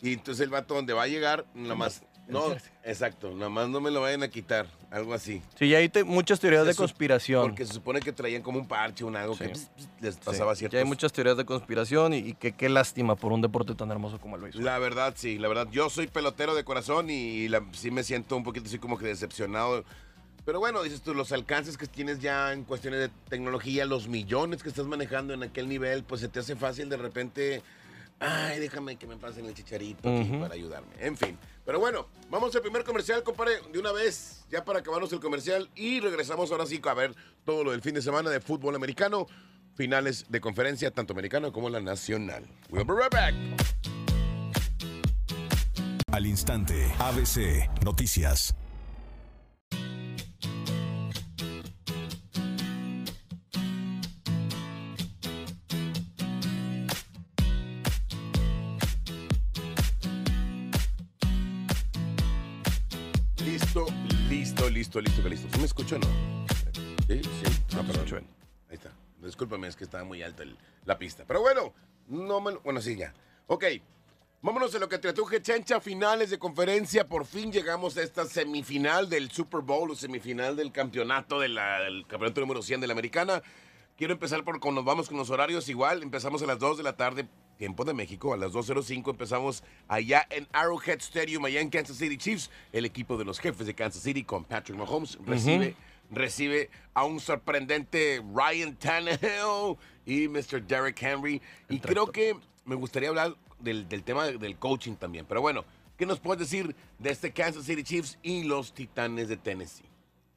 Y 0.01 0.13
entonces 0.13 0.43
el 0.43 0.49
vato 0.49 0.73
donde 0.73 0.93
va 0.93 1.03
a 1.03 1.07
llegar, 1.07 1.45
nada 1.53 1.75
más. 1.75 2.03
No, 2.27 2.55
exacto, 2.83 3.31
nada 3.33 3.49
más 3.49 3.67
no 3.67 3.81
me 3.81 3.91
lo 3.91 3.99
vayan 4.01 4.23
a 4.23 4.29
quitar, 4.29 4.65
algo 4.89 5.13
así. 5.13 5.41
Sí, 5.59 5.65
y 5.65 5.75
hay 5.75 5.89
te- 5.89 6.05
muchas 6.05 6.39
teorías 6.39 6.65
de 6.65 6.73
conspiración. 6.73 7.41
Porque 7.49 7.65
se 7.65 7.73
supone 7.73 7.99
que 7.99 8.13
traían 8.13 8.41
como 8.41 8.59
un 8.59 8.67
parche, 8.67 9.03
un 9.03 9.15
algo 9.17 9.37
que 9.37 9.49
pss, 9.49 9.69
pss, 9.75 9.89
les 9.99 10.15
Sí, 10.15 10.21
pasaba 10.23 10.53
ya 10.53 10.59
ciertos... 10.59 10.79
hay 10.79 10.85
muchas 10.85 11.11
teorías 11.11 11.35
de 11.35 11.45
conspiración 11.45 12.13
y, 12.13 12.19
y 12.19 12.33
que 12.33 12.53
qué 12.53 12.69
lástima 12.69 13.15
por 13.17 13.33
un 13.33 13.41
deporte 13.41 13.75
tan 13.75 13.91
hermoso 13.91 14.19
como 14.21 14.37
el 14.37 14.43
béisbol. 14.43 14.63
La 14.63 14.79
verdad, 14.79 15.13
sí, 15.17 15.37
la 15.37 15.49
verdad. 15.49 15.67
Yo 15.69 15.89
soy 15.89 16.07
pelotero 16.07 16.55
de 16.55 16.63
corazón 16.63 17.09
y 17.09 17.49
la- 17.49 17.65
sí 17.73 17.91
me 17.91 18.03
siento 18.03 18.37
un 18.37 18.43
poquito 18.43 18.67
así 18.67 18.79
como 18.79 18.97
que 18.97 19.05
decepcionado. 19.05 19.83
Pero 20.45 20.59
bueno, 20.59 20.81
dices 20.83 21.01
tú, 21.01 21.13
los 21.13 21.31
alcances 21.33 21.77
que 21.77 21.87
tienes 21.87 22.19
ya 22.19 22.53
en 22.53 22.63
cuestiones 22.63 22.99
de 23.01 23.09
tecnología, 23.29 23.85
los 23.85 24.07
millones 24.07 24.63
que 24.63 24.69
estás 24.69 24.85
manejando 24.85 25.33
en 25.33 25.43
aquel 25.43 25.67
nivel, 25.69 26.03
pues 26.03 26.21
se 26.21 26.29
te 26.29 26.39
hace 26.39 26.55
fácil 26.55 26.87
de 26.89 26.97
repente. 26.97 27.61
Ay, 28.25 28.59
déjame 28.59 28.95
que 28.95 29.05
me 29.05 29.17
pasen 29.17 29.45
el 29.45 29.53
chicharito 29.53 30.07
aquí 30.07 30.37
para 30.39 30.53
ayudarme. 30.53 30.93
En 30.99 31.17
fin. 31.17 31.37
Pero 31.65 31.79
bueno, 31.79 32.07
vamos 32.29 32.55
al 32.55 32.61
primer 32.61 32.85
comercial, 32.85 33.21
compadre, 33.21 33.59
de 33.71 33.79
una 33.79 33.91
vez, 33.91 34.45
ya 34.49 34.63
para 34.63 34.79
acabarnos 34.79 35.11
el 35.11 35.19
comercial. 35.19 35.69
Y 35.75 35.99
regresamos 35.99 36.49
ahora 36.51 36.65
sí 36.65 36.81
a 36.83 36.93
ver 36.93 37.13
todo 37.43 37.65
lo 37.65 37.71
del 37.71 37.81
fin 37.81 37.95
de 37.95 38.01
semana 38.01 38.29
de 38.29 38.39
fútbol 38.39 38.75
americano. 38.75 39.27
Finales 39.75 40.25
de 40.29 40.39
conferencia, 40.39 40.91
tanto 40.91 41.11
americano 41.11 41.51
como 41.51 41.69
la 41.69 41.81
nacional. 41.81 42.47
We'll 42.69 42.85
be 42.85 42.93
right 42.93 43.11
back. 43.11 43.33
Al 46.11 46.25
instante, 46.25 46.93
ABC 46.99 47.69
Noticias. 47.83 48.55
Listo, 65.01 65.21
listo, 65.21 65.29
listo. 65.29 65.47
¿Sí 65.51 65.59
me 65.59 65.65
escucho 65.65 65.95
o 65.95 65.99
no? 65.99 66.07
Sí, 67.07 67.21
sí. 67.23 67.75
No, 67.75 67.81
perdón. 67.83 67.91
escucho 67.95 68.15
bien. 68.15 68.27
Ahí 68.69 68.75
está. 68.75 68.91
Discúlpame, 69.21 69.67
es 69.67 69.75
que 69.75 69.83
estaba 69.83 70.03
muy 70.03 70.21
alta 70.21 70.43
el- 70.43 70.57
la 70.85 70.97
pista. 70.97 71.23
Pero 71.27 71.41
bueno, 71.41 71.73
no 72.07 72.41
me 72.41 72.51
lo- 72.53 72.61
Bueno, 72.61 72.81
sí, 72.81 72.95
ya. 72.95 73.13
Ok. 73.47 73.65
Vámonos 74.41 74.75
a 74.75 74.79
lo 74.79 74.89
que 74.89 74.97
te 74.99 75.13
truje, 75.13 75.41
Chencha. 75.41 75.79
Finales 75.79 76.29
de 76.29 76.37
conferencia. 76.37 77.07
Por 77.07 77.25
fin 77.25 77.51
llegamos 77.51 77.95
a 77.95 78.03
esta 78.03 78.25
semifinal 78.25 79.09
del 79.09 79.31
Super 79.31 79.61
Bowl 79.61 79.89
o 79.91 79.95
semifinal 79.95 80.57
del 80.57 80.71
campeonato 80.73 81.39
de 81.39 81.47
la- 81.47 81.79
del 81.79 82.05
campeonato 82.07 82.41
número 82.41 82.61
100 82.61 82.81
de 82.81 82.87
la 82.87 82.93
americana. 82.93 83.41
Quiero 83.95 84.11
empezar 84.13 84.43
por 84.43 84.59
cuando 84.59 84.81
nos 84.81 84.85
vamos 84.85 85.07
con 85.07 85.17
los 85.17 85.29
horarios 85.29 85.69
igual. 85.69 86.03
Empezamos 86.03 86.41
a 86.41 86.45
las 86.45 86.59
2 86.59 86.77
de 86.77 86.83
la 86.83 86.97
tarde, 86.97 87.25
tiempo 87.63 87.85
de 87.85 87.93
México. 87.93 88.33
A 88.33 88.37
las 88.37 88.51
2.05 88.51 89.11
empezamos 89.11 89.63
allá 89.87 90.27
en 90.29 90.45
Arrowhead 90.51 90.99
Stadium, 90.99 91.45
allá 91.45 91.61
en 91.61 91.69
Kansas 91.69 91.95
City 91.95 92.17
Chiefs. 92.17 92.51
El 92.73 92.83
equipo 92.83 93.17
de 93.17 93.23
los 93.23 93.39
jefes 93.39 93.65
de 93.65 93.73
Kansas 93.73 94.03
City 94.03 94.25
con 94.25 94.43
Patrick 94.43 94.77
Mahomes 94.77 95.17
recibe, 95.25 95.73
recibe 96.11 96.69
a 96.93 97.05
un 97.05 97.21
sorprendente 97.21 98.21
Ryan 98.35 98.75
Tannehill 98.75 99.77
y 100.05 100.27
Mr. 100.27 100.61
Derrick 100.61 101.01
Henry. 101.01 101.41
Y 101.69 101.79
creo 101.79 102.11
que 102.11 102.35
me 102.65 102.75
gustaría 102.75 103.07
hablar 103.07 103.33
del, 103.61 103.87
del 103.87 104.03
tema 104.03 104.25
del 104.25 104.57
coaching 104.57 104.95
también. 104.95 105.25
Pero 105.25 105.39
bueno, 105.39 105.63
¿qué 105.97 106.05
nos 106.05 106.19
puedes 106.19 106.41
decir 106.41 106.75
de 106.99 107.11
este 107.11 107.31
Kansas 107.31 107.63
City 107.63 107.83
Chiefs 107.83 108.19
y 108.21 108.43
los 108.43 108.73
Titanes 108.73 109.29
de 109.29 109.37
Tennessee? 109.37 109.85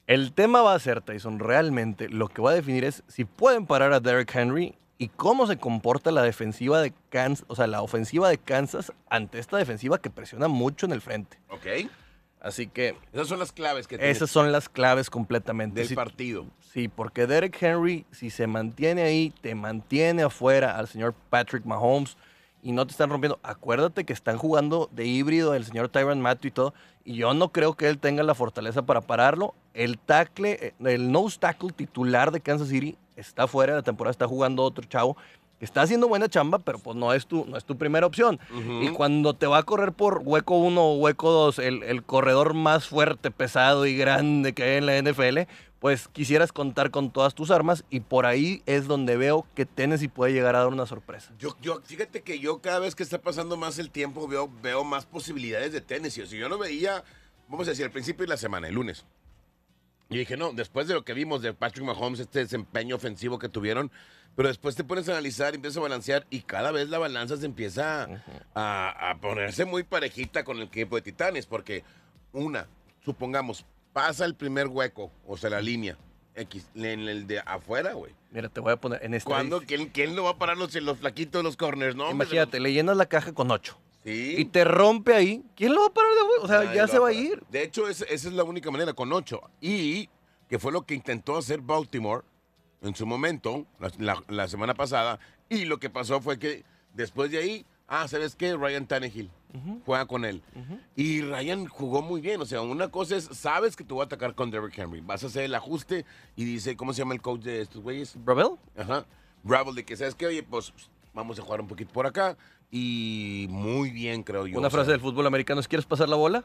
El 0.06 0.32
tema 0.32 0.62
va 0.62 0.74
a 0.74 0.78
ser, 0.78 1.00
Tyson, 1.00 1.40
realmente 1.40 2.08
lo 2.08 2.28
que 2.28 2.40
va 2.40 2.52
a 2.52 2.54
definir 2.54 2.84
es 2.84 3.02
si 3.08 3.24
pueden 3.24 3.66
parar 3.66 3.92
a 3.92 3.98
Derrick 3.98 4.32
Henry 4.32 4.76
y 4.98 5.08
cómo 5.08 5.46
se 5.46 5.58
comporta 5.58 6.10
la 6.10 6.22
defensiva 6.22 6.80
de 6.80 6.92
Kansas, 7.10 7.44
o 7.48 7.54
sea, 7.54 7.66
la 7.66 7.82
ofensiva 7.82 8.28
de 8.28 8.38
Kansas 8.38 8.92
ante 9.08 9.38
esta 9.38 9.56
defensiva 9.56 10.00
que 10.00 10.10
presiona 10.10 10.48
mucho 10.48 10.86
en 10.86 10.92
el 10.92 11.00
frente. 11.00 11.38
¿Ok? 11.50 11.90
Así 12.40 12.66
que 12.68 12.96
Esas 13.12 13.28
son 13.28 13.38
las 13.38 13.50
claves 13.52 13.88
que 13.88 13.98
esas 14.10 14.30
son 14.30 14.52
las 14.52 14.68
claves 14.68 15.10
completamente. 15.10 15.82
del 15.82 15.94
partido. 15.94 16.46
Sí, 16.72 16.88
porque 16.88 17.26
Derek 17.26 17.60
Henry, 17.60 18.06
si 18.12 18.30
se 18.30 18.46
mantiene 18.46 19.02
ahí, 19.02 19.32
te 19.40 19.54
mantiene 19.54 20.22
afuera 20.22 20.76
al 20.78 20.86
señor 20.86 21.14
Patrick 21.30 21.64
Mahomes 21.64 22.16
y 22.62 22.72
no 22.72 22.86
te 22.86 22.92
están 22.92 23.10
rompiendo. 23.10 23.40
Acuérdate 23.42 24.04
que 24.04 24.12
están 24.12 24.38
jugando 24.38 24.88
de 24.92 25.06
híbrido 25.06 25.54
el 25.54 25.64
señor 25.64 25.88
Tyron 25.88 26.20
Matthew 26.20 26.48
y 26.48 26.52
todo. 26.52 26.74
Y 27.04 27.14
yo 27.16 27.34
no 27.34 27.50
creo 27.50 27.74
que 27.74 27.88
él 27.88 27.98
tenga 27.98 28.22
la 28.22 28.34
fortaleza 28.34 28.82
para 28.82 29.00
pararlo. 29.00 29.54
El 29.74 29.98
tackle, 29.98 30.52
eh, 30.52 30.74
el 30.84 31.10
nose 31.10 31.38
tackle 31.38 31.70
titular 31.72 32.30
de 32.30 32.40
Kansas 32.40 32.68
City 32.68 32.96
está 33.16 33.46
fuera 33.46 33.72
de 33.72 33.78
la 33.78 33.82
temporada, 33.82 34.12
está 34.12 34.28
jugando 34.28 34.62
otro 34.62 34.84
chavo 34.84 35.16
que 35.58 35.64
está 35.64 35.82
haciendo 35.82 36.06
buena 36.08 36.28
chamba, 36.28 36.58
pero 36.58 36.78
pues 36.78 36.96
no 36.96 37.14
es 37.14 37.26
tu, 37.26 37.46
no 37.46 37.56
es 37.56 37.64
tu 37.64 37.76
primera 37.78 38.06
opción. 38.06 38.38
Y 38.82 38.90
cuando 38.90 39.34
te 39.34 39.46
va 39.46 39.58
a 39.58 39.62
correr 39.62 39.92
por 39.92 40.20
hueco 40.22 40.56
1 40.58 40.80
o 40.80 40.96
hueco 40.96 41.30
2, 41.30 41.58
el, 41.60 41.82
el 41.82 42.02
corredor 42.02 42.52
más 42.54 42.86
fuerte, 42.86 43.30
pesado 43.30 43.86
y 43.86 43.96
grande 43.96 44.52
que 44.52 44.62
hay 44.64 44.76
en 44.76 44.86
la 44.86 45.00
NFL, 45.00 45.50
pues 45.78 46.08
quisieras 46.08 46.52
contar 46.52 46.90
con 46.90 47.10
todas 47.10 47.34
tus 47.34 47.50
armas 47.50 47.84
y 47.90 48.00
por 48.00 48.26
ahí 48.26 48.62
es 48.66 48.86
donde 48.86 49.16
veo 49.16 49.46
que 49.54 49.66
Tennessee 49.66 50.08
puede 50.08 50.32
llegar 50.32 50.56
a 50.56 50.60
dar 50.60 50.68
una 50.68 50.86
sorpresa. 50.86 51.32
Yo, 51.38 51.56
yo, 51.62 51.80
fíjate 51.84 52.22
que 52.22 52.38
yo 52.38 52.60
cada 52.60 52.78
vez 52.78 52.94
que 52.94 53.02
está 53.02 53.20
pasando 53.20 53.56
más 53.56 53.78
el 53.78 53.90
tiempo 53.90 54.26
veo, 54.26 54.50
veo 54.62 54.84
más 54.84 55.06
posibilidades 55.06 55.72
de 55.72 55.80
Tennessee. 55.80 56.22
O 56.22 56.26
sea, 56.26 56.38
yo 56.38 56.48
lo 56.48 56.58
veía, 56.58 57.04
vamos 57.48 57.66
a 57.66 57.70
decir, 57.70 57.84
al 57.84 57.92
principio 57.92 58.24
de 58.24 58.30
la 58.30 58.36
semana, 58.36 58.68
el 58.68 58.74
lunes. 58.74 59.04
Y 60.08 60.18
dije, 60.18 60.36
no, 60.36 60.52
después 60.52 60.86
de 60.86 60.94
lo 60.94 61.04
que 61.04 61.14
vimos 61.14 61.42
de 61.42 61.52
Patrick 61.52 61.84
Mahomes, 61.84 62.20
este 62.20 62.40
desempeño 62.40 62.96
ofensivo 62.96 63.38
que 63.38 63.48
tuvieron, 63.48 63.90
pero 64.36 64.48
después 64.48 64.76
te 64.76 64.84
pones 64.84 65.08
a 65.08 65.12
analizar, 65.12 65.54
empiezas 65.54 65.78
a 65.78 65.80
balancear 65.80 66.26
y 66.30 66.42
cada 66.42 66.70
vez 66.70 66.88
la 66.90 66.98
balanza 66.98 67.36
se 67.36 67.46
empieza 67.46 68.06
a, 68.54 69.10
a 69.10 69.16
ponerse 69.18 69.64
muy 69.64 69.82
parejita 69.82 70.44
con 70.44 70.58
el 70.58 70.64
equipo 70.64 70.96
de 70.96 71.02
Titanes, 71.02 71.46
porque 71.46 71.82
una, 72.32 72.68
supongamos, 73.04 73.64
pasa 73.92 74.24
el 74.24 74.34
primer 74.34 74.68
hueco, 74.68 75.10
o 75.26 75.36
sea, 75.36 75.50
la 75.50 75.60
línea. 75.60 75.96
X, 76.36 76.68
en 76.74 77.08
el 77.08 77.26
de 77.26 77.40
afuera, 77.40 77.94
güey. 77.94 78.12
Mira, 78.30 78.50
te 78.50 78.60
voy 78.60 78.72
a 78.72 78.76
poner 78.76 79.02
en 79.02 79.14
este. 79.14 79.26
¿Cuándo? 79.26 79.62
¿Quién, 79.62 79.88
¿Quién 79.88 80.14
lo 80.14 80.24
va 80.24 80.30
a 80.32 80.38
parar 80.38 80.58
los, 80.58 80.74
los 80.74 80.98
flaquitos 80.98 81.38
de 81.40 81.42
los 81.42 81.56
corners? 81.56 81.96
No, 81.96 82.10
Imagínate, 82.10 82.60
le 82.60 82.72
llenas 82.74 82.96
la 82.98 83.06
caja 83.06 83.32
con 83.32 83.50
8. 83.50 83.78
Sí. 84.06 84.36
Y 84.38 84.44
te 84.46 84.64
rompe 84.64 85.14
ahí. 85.14 85.44
¿Quién 85.56 85.74
lo 85.74 85.80
va 85.80 85.86
a 85.88 85.92
parar 85.92 86.10
de 86.12 86.44
O 86.44 86.46
sea, 86.46 86.72
ya 86.74 86.86
se 86.86 86.98
va 86.98 87.08
a 87.08 87.12
ir. 87.12 87.42
De 87.50 87.62
hecho, 87.64 87.88
esa, 87.88 88.04
esa 88.04 88.28
es 88.28 88.34
la 88.34 88.44
única 88.44 88.70
manera, 88.70 88.92
con 88.94 89.12
8. 89.12 89.40
Y 89.60 90.08
que 90.48 90.58
fue 90.60 90.70
lo 90.70 90.82
que 90.86 90.94
intentó 90.94 91.36
hacer 91.36 91.60
Baltimore 91.60 92.22
en 92.82 92.94
su 92.94 93.04
momento, 93.04 93.66
la, 93.80 93.90
la- 93.98 94.22
la 94.28 94.46
semana 94.48 94.74
pasada. 94.74 95.18
Y 95.48 95.64
lo 95.64 95.78
que 95.78 95.90
pasó 95.90 96.20
fue 96.20 96.38
que 96.38 96.62
después 96.94 97.32
de 97.32 97.38
ahí, 97.38 97.66
ah, 97.88 98.06
¿sabes 98.06 98.36
qué? 98.36 98.54
Ryan 98.56 98.86
Tannehill 98.86 99.30
juega 99.84 100.06
con 100.06 100.24
él. 100.24 100.42
Y 100.94 101.22
Ryan 101.22 101.66
jugó 101.66 102.00
muy 102.02 102.20
bien. 102.20 102.40
O 102.40 102.46
sea, 102.46 102.60
una 102.60 102.88
cosa 102.92 103.16
es, 103.16 103.24
sabes 103.32 103.74
que 103.74 103.82
te 103.82 103.92
voy 103.92 104.02
a 104.02 104.04
atacar 104.04 104.34
con 104.36 104.50
Derrick 104.52 104.78
Henry. 104.78 105.00
Vas 105.00 105.24
a 105.24 105.26
hacer 105.28 105.42
el 105.44 105.54
ajuste 105.56 106.04
y 106.36 106.44
dice, 106.44 106.76
¿cómo 106.76 106.92
se 106.92 106.98
llama 107.00 107.14
el 107.14 107.22
coach 107.22 107.40
de 107.40 107.62
estos 107.62 107.82
güeyes? 107.82 108.14
¿Bravel? 108.24 108.50
Ajá. 108.76 109.04
Bravel, 109.42 109.74
de 109.74 109.84
que 109.84 109.96
sabes 109.96 110.14
que, 110.14 110.26
oye, 110.26 110.42
pues 110.44 110.72
vamos 111.16 111.38
a 111.38 111.42
jugar 111.42 111.60
un 111.60 111.66
poquito 111.66 111.92
por 111.92 112.06
acá. 112.06 112.36
Y 112.70 113.46
muy 113.48 113.90
bien, 113.90 114.22
creo 114.22 114.46
yo. 114.46 114.58
Una 114.58 114.68
O 114.68 114.70
sea, 114.70 114.78
frase 114.78 114.92
del 114.92 115.00
fútbol 115.00 115.26
americano 115.26 115.60
es, 115.60 115.66
¿quieres 115.66 115.86
pasar 115.86 116.08
la 116.08 116.16
bola? 116.16 116.44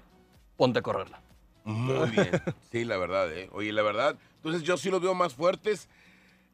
Ponte 0.57 0.79
a 0.79 0.81
correrla. 0.81 1.21
Muy 1.63 2.09
bien. 2.09 2.31
Sí, 2.71 2.85
la 2.85 2.97
verdad, 2.97 3.31
¿eh? 3.37 3.49
Oye, 3.51 3.73
la 3.73 3.81
verdad. 3.83 4.15
Entonces 4.37 4.63
yo 4.63 4.77
sí 4.77 4.89
los 4.89 5.01
veo 5.01 5.13
más 5.13 5.33
fuertes. 5.35 5.89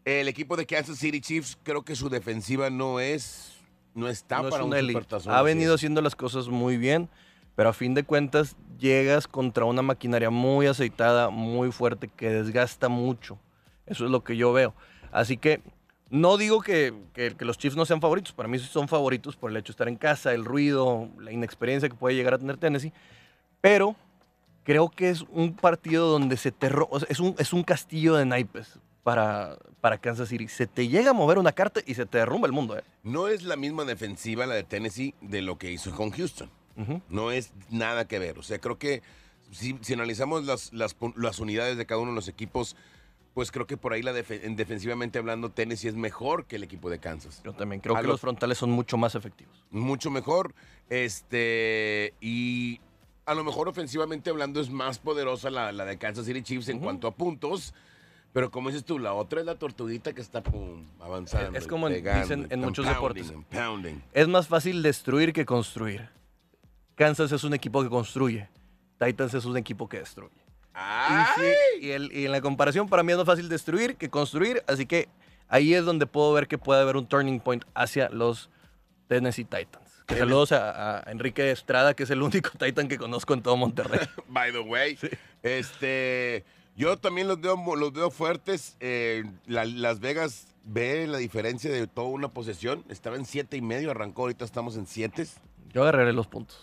El 0.04 0.28
equipo 0.28 0.58
de 0.58 0.66
Kansas 0.66 0.98
City 0.98 1.22
Chiefs, 1.22 1.58
creo 1.62 1.84
que 1.84 1.96
su 1.96 2.10
defensiva 2.10 2.70
no 2.70 3.00
es. 3.00 3.54
No 3.94 4.10
está 4.10 4.42
No 4.42 4.48
es 4.48 4.52
para 4.52 4.64
un 4.64 4.74
Ha 5.28 5.42
venido 5.44 5.76
haciendo 5.76 6.02
las 6.02 6.16
cosas 6.16 6.48
muy 6.50 6.78
bien, 6.78 7.10
pero 7.56 7.70
a 7.70 7.74
fin 7.74 7.94
de 7.94 8.04
cuentas 8.04 8.56
llegas 8.80 9.28
contra 9.28 9.66
una 9.66 9.82
maquinaria 9.82 10.30
muy 10.30 10.66
aceitada, 10.68 11.30
muy 11.30 11.72
fuerte, 11.72 12.08
que 12.08 12.30
desgasta 12.30 12.90
mucho. 12.90 13.40
Eso 13.86 14.06
es 14.06 14.12
lo 14.12 14.24
que 14.24 14.38
yo 14.38 14.54
veo. 14.54 14.74
Así 15.12 15.38
que 15.38 15.62
no 16.10 16.38
digo 16.38 16.62
que, 16.62 16.94
que- 17.14 17.36
que 17.36 17.46
los 17.46 17.58
Chiefs 17.58 17.76
no 17.76 17.86
sean 17.86 18.00
favoritos, 18.02 18.32
para 18.34 18.48
mí 18.50 18.58
son 18.60 18.88
favoritos 18.88 19.36
por 19.36 19.52
el 19.52 19.58
hecho 19.58 19.68
de 19.68 19.72
estar 19.74 19.88
en 19.88 19.96
casa, 19.98 20.34
el 20.34 20.46
ruido, 20.46 21.10
la 21.20 21.32
inexperiencia 21.32 21.90
que 21.90 21.96
puede 21.96 22.16
llegar 22.16 22.34
a 22.34 22.38
tener 22.38 22.58
Tennessee, 22.58 22.94
pero 23.62 23.96
creo 24.64 24.90
que 24.90 25.10
es 25.10 25.22
un 25.32 25.54
partido 25.54 26.08
donde 26.08 26.38
se 26.38 26.52
te 26.52 26.68
o 26.90 27.00
sea, 27.00 27.08
es, 27.10 27.20
un, 27.20 27.36
es 27.38 27.54
un 27.54 27.64
castillo 27.64 28.16
de 28.16 28.26
naipes 28.26 28.80
para, 29.04 29.58
para 29.80 29.98
Kansas 29.98 30.28
City. 30.28 30.48
Se 30.50 30.68
te 30.68 30.88
llega 30.90 31.12
a 31.12 31.14
mover 31.14 31.38
una 31.38 31.54
carta 31.54 31.80
y 31.86 31.94
se 31.94 32.06
te 32.06 32.18
derrumba 32.18 32.46
el 32.48 32.52
mundo. 32.52 32.78
¿eh? 32.78 32.84
No 33.04 33.30
es 33.30 33.44
la 33.44 33.56
misma 33.56 33.86
defensiva 33.86 34.46
la 34.46 34.56
de 34.56 34.64
Tennessee 34.64 35.14
de 35.22 35.42
lo 35.42 35.58
que 35.58 35.72
hizo 35.72 35.92
con 35.96 36.12
Houston. 36.12 36.50
No 37.10 37.32
es 37.32 37.54
nada 37.70 38.06
que 38.08 38.20
ver. 38.20 38.38
O 38.38 38.44
sea, 38.44 38.60
creo 38.60 38.78
que 38.78 39.02
si, 39.52 39.78
si 39.82 39.94
analizamos 39.94 40.46
las, 40.46 40.72
las 40.74 41.40
unidades 41.40 41.78
de 41.78 41.86
cada 41.86 42.02
uno 42.02 42.12
de 42.12 42.16
los 42.16 42.28
equipos, 42.28 42.76
pues 43.38 43.51
creo 43.51 43.67
que 43.67 43.77
por 43.77 43.94
ahí 43.94 44.01
la 44.01 44.13
defe- 44.13 44.39
en 44.46 44.56
defensivamente 44.56 45.20
hablando, 45.20 45.51
Tennessee 45.51 45.88
es 45.89 45.94
mejor 45.96 46.46
que 46.46 46.56
el 46.56 46.63
equipo 46.63 46.89
de 46.89 46.98
Kansas. 46.98 47.39
Yo 47.46 47.53
también 47.53 47.82
creo 47.82 47.96
A 47.96 48.00
que 48.01 48.08
lo- 48.08 48.13
los 48.13 48.20
frontales 48.20 48.58
son 48.58 48.72
mucho 48.72 48.98
más 48.98 49.13
efectivos. 49.13 49.63
mucho 49.70 50.10
mejor. 50.10 50.56
Este, 50.89 52.15
y 52.20 52.82
a 53.27 53.36
lo 53.36 53.44
mejor 53.44 53.67
ofensivamente 53.67 54.32
hablando 54.32 54.60
es 54.60 54.72
más 54.72 54.98
poderosa 54.98 55.51
la, 55.51 55.72
la 55.72 55.86
de 55.86 56.00
Kansas 56.00 56.25
City 56.25 56.41
Chiefs 56.41 56.70
en 56.70 56.79
cuanto 56.79 57.06
a 57.08 57.12
puntos. 57.12 57.75
Pero 58.34 58.50
como 58.50 58.70
dices 58.70 58.84
tú, 58.86 58.98
la 58.98 59.13
otra 59.13 59.39
es 59.39 59.46
la 59.46 59.53
tortuguita 59.53 60.13
que 60.13 60.22
está 60.22 60.41
pum, 60.41 60.88
avanzando. 61.00 61.56
Es 61.60 61.67
como 61.67 61.89
pegando, 61.89 62.22
dicen 62.24 62.48
en 62.50 62.60
muchos 62.62 62.88
deportes. 62.88 63.32
Es 64.13 64.27
más 64.27 64.48
fácil 64.48 64.82
destruir 64.82 65.32
que 65.32 65.46
construir. 65.46 66.10
Kansas 66.96 67.32
es 67.32 67.44
un 67.44 67.53
equipo 67.53 67.84
que 67.84 67.89
construye. 67.89 68.50
Titans 69.00 69.36
es 69.36 69.46
un 69.46 69.58
equipo 69.58 69.88
que 69.88 70.00
destruye. 70.00 70.34
Y, 70.78 70.80
¡Ay! 70.80 71.26
sí, 71.80 71.86
y 71.88 71.90
el- 71.92 72.12
y 72.14 72.26
en 72.26 72.32
la 72.32 72.42
comparación 72.42 72.88
para 72.88 73.02
mí 73.04 73.12
es 73.12 73.18
más 73.18 73.26
fácil 73.26 73.50
destruir 73.50 73.96
que 73.96 74.10
construir. 74.10 74.64
Así 74.68 74.86
que 74.86 75.10
ahí 75.48 75.74
es 75.74 75.84
donde 75.86 76.06
puedo 76.06 76.32
ver 76.34 76.48
que 76.48 76.58
puede 76.60 76.82
haber 76.82 76.98
un 76.98 77.08
turning 77.08 77.40
point 77.40 77.64
hacia 77.74 78.10
los 78.10 78.50
Tennessee 79.08 79.44
Titans. 79.46 79.86
Que 80.06 80.16
saludos 80.18 80.52
a, 80.54 81.00
a 81.00 81.12
Enrique 81.12 81.50
Estrada, 81.52 81.94
que 81.94 82.04
es 82.04 82.10
el 82.12 82.22
único 82.22 82.52
Titan 82.60 82.88
que 82.88 82.98
conozco 82.98 83.34
en 83.34 83.42
todo 83.42 83.58
Monterrey. 83.58 84.00
By 84.30 84.52
the 84.52 84.60
way, 84.60 84.98
este, 85.44 86.46
yo 86.76 86.98
también 86.98 87.28
los 87.28 87.42
veo, 87.42 87.58
los 87.76 87.92
veo 87.92 88.12
fuertes. 88.12 88.78
Eh, 88.80 89.24
la- 89.48 89.66
Las 89.66 90.00
Vegas 90.00 90.48
ve 90.64 91.08
la 91.08 91.18
diferencia 91.18 91.72
de 91.72 91.88
toda 91.88 92.08
una 92.08 92.30
posesión. 92.30 92.84
Estaba 92.90 93.16
en 93.16 93.26
siete 93.26 93.58
y 93.58 93.62
medio, 93.62 93.90
arrancó, 93.92 94.24
ahorita 94.24 94.46
estamos 94.46 94.78
en 94.78 94.86
siete 94.86 95.26
Yo 95.74 95.82
agarraré 95.82 96.14
los 96.14 96.28
puntos. 96.28 96.60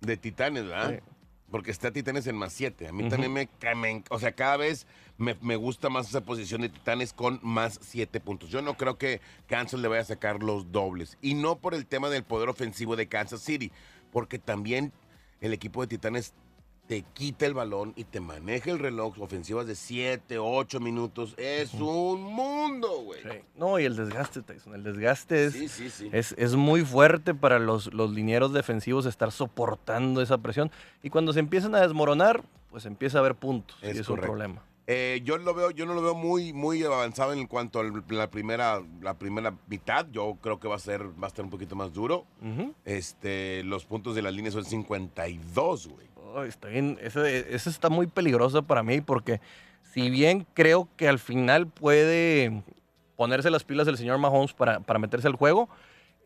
de 0.00 0.16
Titanes, 0.16 0.64
¿verdad? 0.66 0.94
Sí. 0.96 1.10
Porque 1.50 1.70
está 1.70 1.90
Titanes 1.90 2.26
en 2.26 2.36
más 2.36 2.52
siete. 2.52 2.88
A 2.88 2.92
mí 2.92 3.08
también 3.08 3.32
me, 3.32 3.48
me- 3.74 4.04
o 4.10 4.18
sea, 4.18 4.32
cada 4.32 4.58
vez 4.58 4.86
me, 5.16 5.34
me 5.40 5.56
gusta 5.56 5.88
más 5.88 6.08
esa 6.08 6.20
posición 6.20 6.60
de 6.60 6.68
Titanes 6.68 7.14
con 7.14 7.40
más 7.42 7.80
siete 7.82 8.20
puntos. 8.20 8.50
Yo 8.50 8.60
no 8.60 8.76
creo 8.76 8.98
que 8.98 9.20
Kansas 9.46 9.80
le 9.80 9.88
vaya 9.88 10.02
a 10.02 10.04
sacar 10.04 10.42
los 10.42 10.70
dobles. 10.72 11.16
Y 11.22 11.34
no 11.34 11.56
por 11.56 11.74
el 11.74 11.86
tema 11.86 12.10
del 12.10 12.22
poder 12.22 12.50
ofensivo 12.50 12.96
de 12.96 13.08
Kansas 13.08 13.40
City, 13.40 13.72
porque 14.12 14.38
también 14.38 14.92
el 15.40 15.54
equipo 15.54 15.80
de 15.80 15.86
Titanes 15.86 16.34
te 16.88 17.02
quita 17.12 17.44
el 17.44 17.52
balón 17.52 17.92
y 17.96 18.04
te 18.04 18.18
maneja 18.18 18.70
el 18.70 18.78
reloj. 18.78 19.20
Ofensivas 19.20 19.66
de 19.66 19.74
7, 19.74 20.38
8 20.38 20.80
minutos. 20.80 21.34
Es 21.36 21.74
un 21.74 22.22
mundo, 22.22 23.02
güey. 23.02 23.20
Sí. 23.22 23.28
No, 23.56 23.78
y 23.78 23.84
el 23.84 23.94
desgaste, 23.94 24.40
Tyson. 24.40 24.74
El 24.74 24.82
desgaste 24.82 25.44
es, 25.44 25.52
Sí, 25.52 25.68
sí, 25.68 25.90
sí. 25.90 26.08
es, 26.12 26.34
es 26.38 26.56
muy 26.56 26.84
fuerte 26.84 27.34
para 27.34 27.58
los, 27.58 27.92
los 27.92 28.10
linieros 28.10 28.54
defensivos 28.54 29.04
estar 29.04 29.30
soportando 29.30 30.22
esa 30.22 30.38
presión. 30.38 30.70
Y 31.02 31.10
cuando 31.10 31.34
se 31.34 31.40
empiezan 31.40 31.74
a 31.74 31.80
desmoronar, 31.82 32.42
pues 32.70 32.86
empieza 32.86 33.18
a 33.18 33.20
haber 33.20 33.34
puntos. 33.34 33.76
Es 33.82 33.96
y 33.96 34.00
es 34.00 34.06
correcto. 34.06 34.32
un 34.32 34.38
problema. 34.38 34.62
Eh, 34.90 35.20
yo 35.22 35.36
lo 35.36 35.52
veo, 35.52 35.70
yo 35.70 35.84
no 35.84 35.92
lo 35.92 36.00
veo 36.00 36.14
muy, 36.14 36.54
muy 36.54 36.82
avanzado 36.82 37.34
en 37.34 37.46
cuanto 37.46 37.80
a 37.80 37.84
la 38.08 38.30
primera, 38.30 38.82
la 39.02 39.12
primera 39.18 39.54
mitad. 39.68 40.06
Yo 40.10 40.38
creo 40.40 40.58
que 40.58 40.66
va 40.66 40.76
a 40.76 40.78
ser, 40.78 41.02
va 41.22 41.26
a 41.26 41.28
estar 41.28 41.44
un 41.44 41.50
poquito 41.50 41.76
más 41.76 41.92
duro. 41.92 42.24
Este, 42.86 43.62
los 43.64 43.84
puntos 43.84 44.14
de 44.14 44.22
la 44.22 44.30
línea 44.30 44.50
son 44.50 44.64
52, 44.64 45.88
güey. 45.88 46.08
Oh, 46.34 46.42
está 46.42 46.68
bien. 46.68 46.98
Ese, 47.00 47.54
ese 47.54 47.70
está 47.70 47.88
muy 47.88 48.06
peligroso 48.06 48.62
para 48.62 48.82
mí 48.82 49.00
porque 49.00 49.40
si 49.92 50.10
bien 50.10 50.46
creo 50.54 50.88
que 50.96 51.08
al 51.08 51.18
final 51.18 51.66
puede 51.66 52.62
ponerse 53.16 53.50
las 53.50 53.64
pilas 53.64 53.88
el 53.88 53.96
señor 53.96 54.18
Mahomes 54.18 54.52
para, 54.52 54.80
para 54.80 54.98
meterse 54.98 55.26
al 55.26 55.34
juego, 55.34 55.68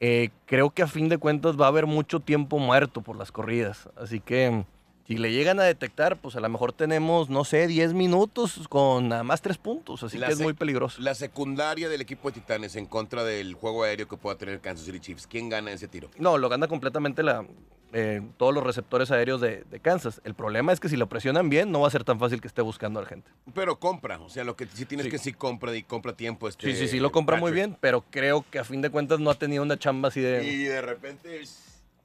eh, 0.00 0.30
creo 0.47 0.71
que 0.71 0.82
a 0.82 0.88
fin 0.88 1.09
de 1.09 1.18
cuentas 1.18 1.59
va 1.59 1.66
a 1.66 1.68
haber 1.68 1.87
mucho 1.87 2.21
tiempo 2.21 2.59
muerto 2.59 3.02
por 3.02 3.16
las 3.16 3.30
corridas. 3.30 3.88
Así 3.97 4.21
que 4.21 4.64
si 5.06 5.16
le 5.16 5.32
llegan 5.32 5.61
a 5.61 5.62
detectar, 5.62 6.16
pues 6.21 6.37
a 6.37 6.40
lo 6.40 6.49
mejor 6.49 6.73
tenemos, 6.73 7.30
no 7.30 7.44
sé, 7.44 7.66
10 7.66 7.94
minutos 7.94 8.66
con 8.68 9.09
nada 9.09 9.23
más 9.23 9.42
3 9.42 9.59
puntos. 9.59 10.02
Así 10.02 10.18
La 10.18 10.26
que 10.26 10.32
es 10.32 10.40
muy 10.40 10.54
peligroso. 10.54 11.00
La 11.00 11.14
secundaria 11.14 11.88
del 11.88 12.00
equipo 12.00 12.28
de 12.30 12.40
Titanes 12.40 12.76
en 12.76 12.87
contra 12.87 13.23
del 13.25 13.54
juego 13.54 13.85
aéreo 13.85 14.09
que 14.09 14.16
pueda 14.16 14.37
tener 14.37 14.61
Kansas 14.61 14.87
City 14.87 15.00
Chiefs. 15.00 15.26
¿Quién 15.26 15.49
gana 15.49 15.71
ese 15.71 15.87
tiro? 15.88 16.11
No, 16.18 16.37
lo 16.37 16.49
gana 16.49 16.66
completamente 16.66 17.23
la, 17.23 17.44
eh, 17.93 18.23
todos 18.39 18.55
los 18.55 18.65
receptores 18.65 19.11
aéreos 19.11 19.41
de, 19.41 19.65
de 19.65 19.81
Kansas. 19.81 20.21
El 20.25 20.35
problema 20.35 20.73
es 20.73 20.81
que 20.81 20.89
si 20.89 20.97
lo 20.97 21.09
presionan 21.09 21.49
bien, 21.49 21.71
no 21.71 21.81
va 21.81 21.89
a 21.89 21.91
ser 21.91 22.05
tan 22.05 22.19
fácil 22.19 22.41
que 22.41 22.49
esté 22.49 22.63
buscando 22.63 23.01
a 23.01 23.03
la 23.03 23.09
gente. 23.09 23.31
Pero 23.55 23.79
compra, 23.79 24.19
o 24.21 24.29
sea, 24.29 24.45
lo 24.45 24.57
que 24.57 24.67
sí 24.67 24.85
tienes 24.87 25.05
Sí. 25.07 25.11
que 25.11 25.19
sí 25.19 25.33
compra 25.33 25.75
y 25.77 25.83
compra 25.83 26.15
tiempo. 26.15 26.49
Este, 26.49 26.73
Sí, 26.73 26.77
sí, 26.79 26.89
sí, 26.89 27.01
lo 27.01 27.13
compra 27.13 27.37
muy 27.37 27.53
bien, 27.53 27.77
pero 27.81 28.05
creo 28.11 28.45
que 28.51 28.59
a 28.59 28.65
fin 28.65 28.81
de 28.83 28.91
cuentas 28.91 29.21
no 29.21 29.31
ha 29.31 29.35
tenido 29.35 29.63
una 29.63 29.79
chamba 29.79 30.09
así 30.09 30.21
de... 30.21 30.45
Y 30.45 30.65
de 30.65 30.81
repente, 30.81 31.41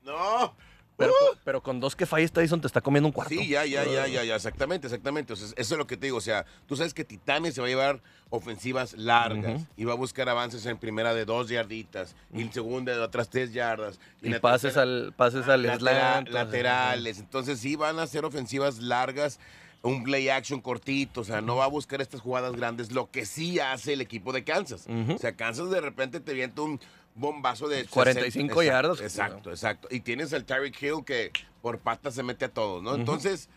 no, 0.03 0.53
Pero, 0.97 1.13
con- 1.19 1.39
pero 1.43 1.61
con 1.63 1.79
dos 1.79 1.95
que 1.95 2.05
falles, 2.07 2.31
Tyson 2.31 2.59
te 2.59 2.65
está 2.67 2.81
comiendo 2.81 3.07
un 3.07 3.13
cuarto. 3.13 3.29
Sí, 3.33 3.47
ya, 3.47 3.65
ya, 3.65 3.85
ya, 3.85 4.07
ya, 4.07 4.23
ya, 4.23 4.35
exactamente, 4.35 4.87
exactamente. 4.87 5.33
O 5.33 5.35
sea, 5.35 5.47
eso 5.55 5.75
es 5.75 5.77
lo 5.77 5.85
que 5.85 5.95
te 5.95 6.07
digo. 6.07 6.17
O 6.17 6.21
sea, 6.21 6.45
tú 6.67 6.75
sabes 6.75 6.93
que 6.95 7.03
Titanes 7.05 7.53
se 7.53 7.61
va 7.61 7.67
a 7.67 7.69
llevar 7.69 8.01
ofensivas 8.31 8.93
largas 8.93 9.61
y 9.77 9.85
va 9.85 9.93
a 9.93 9.95
buscar 9.95 10.27
avances 10.27 10.65
en 10.65 10.77
primera 10.77 11.13
de 11.13 11.23
dos 11.25 11.49
yarditas 11.49 12.15
y 12.33 12.41
en 12.41 12.51
segunda 12.51 12.93
de 12.93 12.99
otras 12.99 13.29
tres 13.29 13.53
yardas. 13.53 13.99
Y, 14.21 14.33
pases 14.39 14.73
tercera- 14.73 14.81
al, 14.81 15.13
pases 15.15 15.47
al 15.47 15.61
Latera- 15.63 15.77
slant. 15.79 16.29
laterales. 16.29 17.19
Entonces 17.19 17.59
sí 17.59 17.75
van 17.75 17.99
a 17.99 18.07
ser 18.07 18.25
ofensivas 18.25 18.79
largas, 18.79 19.39
un 19.83 20.03
play 20.03 20.29
action 20.29 20.59
cortito, 20.59 21.21
o 21.21 21.23
sea, 21.23 21.39
no 21.41 21.55
va 21.57 21.65
a 21.65 21.69
buscar 21.69 22.01
estas 22.01 22.19
jugadas 22.21 22.53
grandes, 22.55 22.91
lo 22.91 23.09
que 23.11 23.25
sí 23.25 23.59
hace 23.59 23.93
el 23.93 24.01
equipo 24.01 24.33
de 24.33 24.43
Kansas. 24.43 24.85
Ujú. 24.87 25.13
O 25.13 25.17
sea, 25.19 25.35
Kansas 25.35 25.69
de 25.69 25.79
repente 25.79 26.19
te 26.19 26.33
vienta 26.33 26.63
un 26.63 26.79
bombazo 27.17 27.67
de 27.67 27.86
45 27.86 28.53
60 28.53 28.63
yardas. 28.63 29.01
Exacto, 29.01 29.50
exacto. 29.50 29.88
Y 29.91 30.01
tienes 30.01 30.33
al 30.33 30.45
Tyreek 30.45 30.81
Hill 30.81 31.03
que 31.05 31.31
por 31.62 31.79
patas 31.79 32.13
se 32.13 32.24
mete 32.24 32.45
a 32.45 32.50
todos, 32.50 32.81
¿no? 32.81 32.95
Entonces 32.95 33.50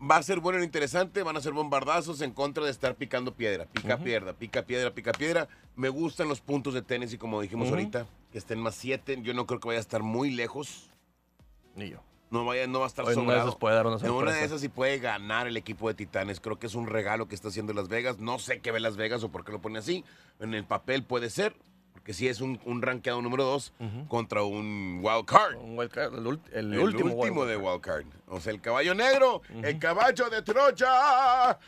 va 0.00 0.16
a 0.16 0.22
ser 0.22 0.40
bueno 0.40 0.60
y 0.60 0.64
interesante, 0.64 1.22
van 1.22 1.36
a 1.36 1.40
ser 1.40 1.52
bombardazos 1.52 2.20
en 2.20 2.32
contra 2.32 2.64
de 2.64 2.70
estar 2.70 2.94
picando 2.96 3.34
piedra, 3.34 3.66
pica 3.66 3.98
piedra, 3.98 4.32
pica 4.32 4.62
piedra, 4.62 4.90
pica 4.94 5.12
piedra. 5.12 5.48
Me 5.74 5.88
gustan 5.88 6.28
los 6.28 6.40
puntos 6.40 6.74
de 6.74 6.82
tenis 6.82 7.12
y 7.12 7.18
como 7.18 7.40
dijimos 7.40 7.68
Ujú. 7.68 7.76
ahorita, 7.76 8.06
que 8.30 8.38
estén 8.38 8.60
más 8.60 8.74
siete, 8.74 9.18
yo 9.22 9.34
no 9.34 9.46
creo 9.46 9.60
que 9.60 9.68
vaya 9.68 9.78
a 9.78 9.82
estar 9.82 10.02
muy 10.02 10.30
lejos. 10.30 10.90
Ni 11.74 11.90
yo. 11.90 12.02
No, 12.30 12.44
vaya, 12.44 12.66
no 12.66 12.80
va 12.80 12.86
a 12.86 12.88
estar 12.88 13.04
una 13.04 13.10
de 13.10 13.14
sobrado. 13.14 13.40
esas 13.48 13.56
puede 13.56 13.74
dar 13.76 13.86
una 13.86 13.96
En 14.04 14.10
una 14.10 14.32
de 14.32 14.44
esas 14.44 14.60
sí 14.60 14.68
puede 14.68 14.98
ganar 14.98 15.46
el 15.46 15.56
equipo 15.56 15.88
de 15.88 15.94
Titanes. 15.94 16.40
Creo 16.40 16.58
que 16.58 16.66
es 16.66 16.74
un 16.74 16.86
regalo 16.88 17.28
que 17.28 17.34
está 17.36 17.48
haciendo 17.48 17.72
Las 17.72 17.88
Vegas. 17.88 18.18
No 18.18 18.38
sé 18.38 18.60
qué 18.60 18.72
ve 18.72 18.80
Las 18.80 18.96
Vegas 18.96 19.22
o 19.22 19.30
por 19.30 19.44
qué 19.44 19.52
lo 19.52 19.60
pone 19.60 19.78
así. 19.78 20.04
En 20.40 20.52
el 20.54 20.64
papel 20.64 21.04
puede 21.04 21.30
ser, 21.30 21.54
porque 21.96 22.12
sí 22.12 22.28
es 22.28 22.42
un, 22.42 22.60
un 22.66 22.82
rankeado 22.82 23.22
número 23.22 23.42
dos 23.44 23.72
contra 24.08 24.42
un 24.42 25.00
wild 25.02 25.24
card. 25.24 25.56
Un 25.56 25.78
wild 25.78 25.90
card, 25.90 26.14
el, 26.14 26.26
el 26.52 26.74
El, 26.74 26.78
último, 26.78 27.14
último, 27.14 27.40
wild 27.40 27.50
de 27.50 27.56
wild 27.56 27.80
card. 27.80 28.04
O 28.28 28.38
sea, 28.38 28.52
el 28.52 28.60
caballo 28.60 28.94
negro, 28.94 29.40
el 29.62 29.78
caballo 29.78 30.28
de 30.28 30.42
Troya. 30.42 31.58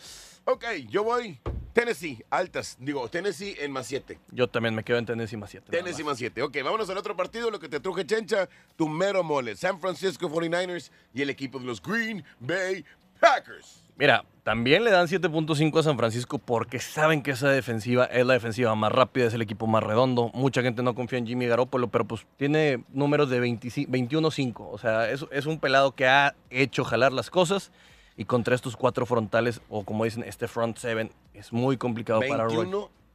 Ok, 0.44 0.64
yo 0.90 1.02
voy 1.02 1.40
Tennessee, 1.72 2.22
altas. 2.28 2.76
Digo, 2.78 3.08
Tennessee 3.08 3.56
en 3.58 3.72
más 3.72 3.86
siete. 3.86 4.18
Yo 4.32 4.48
también 4.48 4.74
me 4.74 4.84
quedo 4.84 4.98
en 4.98 5.06
Tennessee 5.06 5.38
más 5.38 5.48
7. 5.48 5.70
Tennessee 5.70 6.04
más 6.04 6.18
7. 6.18 6.42
Ok, 6.42 6.58
vámonos 6.62 6.90
al 6.90 6.98
otro 6.98 7.16
partido, 7.16 7.50
lo 7.50 7.58
que 7.58 7.70
te 7.70 7.80
truje 7.80 8.04
Chencha, 8.04 8.50
tu 8.76 8.86
mero 8.86 9.24
mole. 9.24 9.56
San 9.56 9.80
Francisco 9.80 10.28
49ers 10.28 10.90
y 11.14 11.22
el 11.22 11.30
equipo 11.30 11.58
de 11.58 11.64
los 11.64 11.80
Green 11.80 12.22
Bay 12.38 12.84
Packers. 13.18 13.87
Mira, 13.98 14.24
también 14.44 14.84
le 14.84 14.90
dan 14.92 15.08
7.5 15.08 15.78
a 15.78 15.82
San 15.82 15.98
Francisco 15.98 16.38
porque 16.38 16.78
saben 16.78 17.22
que 17.22 17.32
esa 17.32 17.50
defensiva 17.50 18.04
es 18.04 18.24
la 18.24 18.32
defensiva 18.34 18.74
más 18.74 18.92
rápida, 18.92 19.26
es 19.26 19.34
el 19.34 19.42
equipo 19.42 19.66
más 19.66 19.82
redondo. 19.82 20.30
Mucha 20.32 20.62
gente 20.62 20.82
no 20.82 20.94
confía 20.94 21.18
en 21.18 21.26
Jimmy 21.26 21.46
Garoppolo, 21.46 21.88
pero 21.88 22.06
pues 22.06 22.26
tiene 22.36 22.84
números 22.92 23.28
de 23.28 23.40
25 23.40 23.90
21-5. 23.90 24.68
O 24.70 24.78
sea, 24.78 25.10
es, 25.10 25.46
un 25.46 25.58
pelado 25.58 25.92
que 25.92 26.06
ha 26.06 26.34
hecho 26.48 26.84
jalar 26.84 27.12
las 27.12 27.28
cosas. 27.28 27.72
Y 28.16 28.24
contra 28.24 28.54
estos 28.54 28.76
cuatro 28.76 29.06
frontales, 29.06 29.60
o 29.68 29.84
como 29.84 30.04
dicen, 30.04 30.24
este 30.24 30.48
front 30.48 30.76
seven, 30.78 31.12
es 31.34 31.52
muy 31.52 31.76
complicado 31.76 32.20
para 32.28 32.44
Roy. 32.44 32.68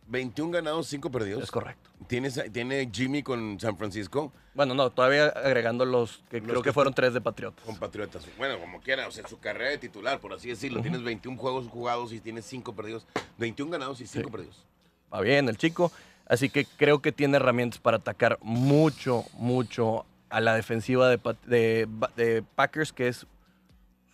21, 0.07 0.51
21 0.51 0.51
ganados, 0.51 0.88
5 0.88 1.12
perdidos. 1.12 1.43
Es 1.43 1.51
correcto. 1.51 1.89
¿Tienes, 2.07 2.41
tiene 2.51 2.89
Jimmy 2.91 3.24
con 3.24 3.60
San 3.60 3.77
Francisco, 3.77 4.31
Bueno, 4.53 4.74
no, 4.75 4.89
todavía 4.89 5.27
agregando 5.27 5.86
los 5.86 6.22
que 6.29 6.39
Los 6.39 6.48
creo 6.50 6.62
que 6.62 6.69
que 6.69 6.74
fueron 6.74 6.93
tres 6.93 7.13
de 7.13 7.22
Patriotas. 7.22 7.63
con 7.65 7.77
Patriotas. 7.77 8.25
Bueno, 8.38 8.60
como 8.60 8.81
quiera, 8.81 9.07
o 9.07 9.12
sea, 9.12 9.25
su 9.27 9.39
carrera 9.39 9.72
de 9.72 9.77
titular, 9.77 10.19
por 10.19 10.33
así 10.33 10.50
decirlo. 10.50 10.81
Tienes 10.81 11.01
21 11.01 11.38
juegos 11.38 11.67
jugados 11.67 12.12
y 12.13 12.19
tienes 12.19 12.45
5 12.45 12.74
perdidos. 12.75 13.07
21 13.38 13.72
ganados 13.72 14.01
y 14.01 14.07
5 14.07 14.25
Sí. 14.27 14.31
perdidos. 14.31 14.65
va 15.13 15.22
bien 15.22 15.48
el 15.48 15.57
chico. 15.57 15.91
Así 16.25 16.50
que 16.50 16.65
creo 16.65 17.01
que 17.01 17.12
tiene 17.12 17.38
herramientas 17.38 17.79
para 17.79 17.98
atacar 17.98 18.38
mucho, 18.41 19.25
mucho 19.33 20.05
a 20.29 20.41
la 20.41 20.55
defensiva 20.55 21.10
de, 21.10 21.19
de 21.45 21.88
de 22.15 22.43
Packers, 22.55 22.91
que 22.93 23.07
es 23.07 23.27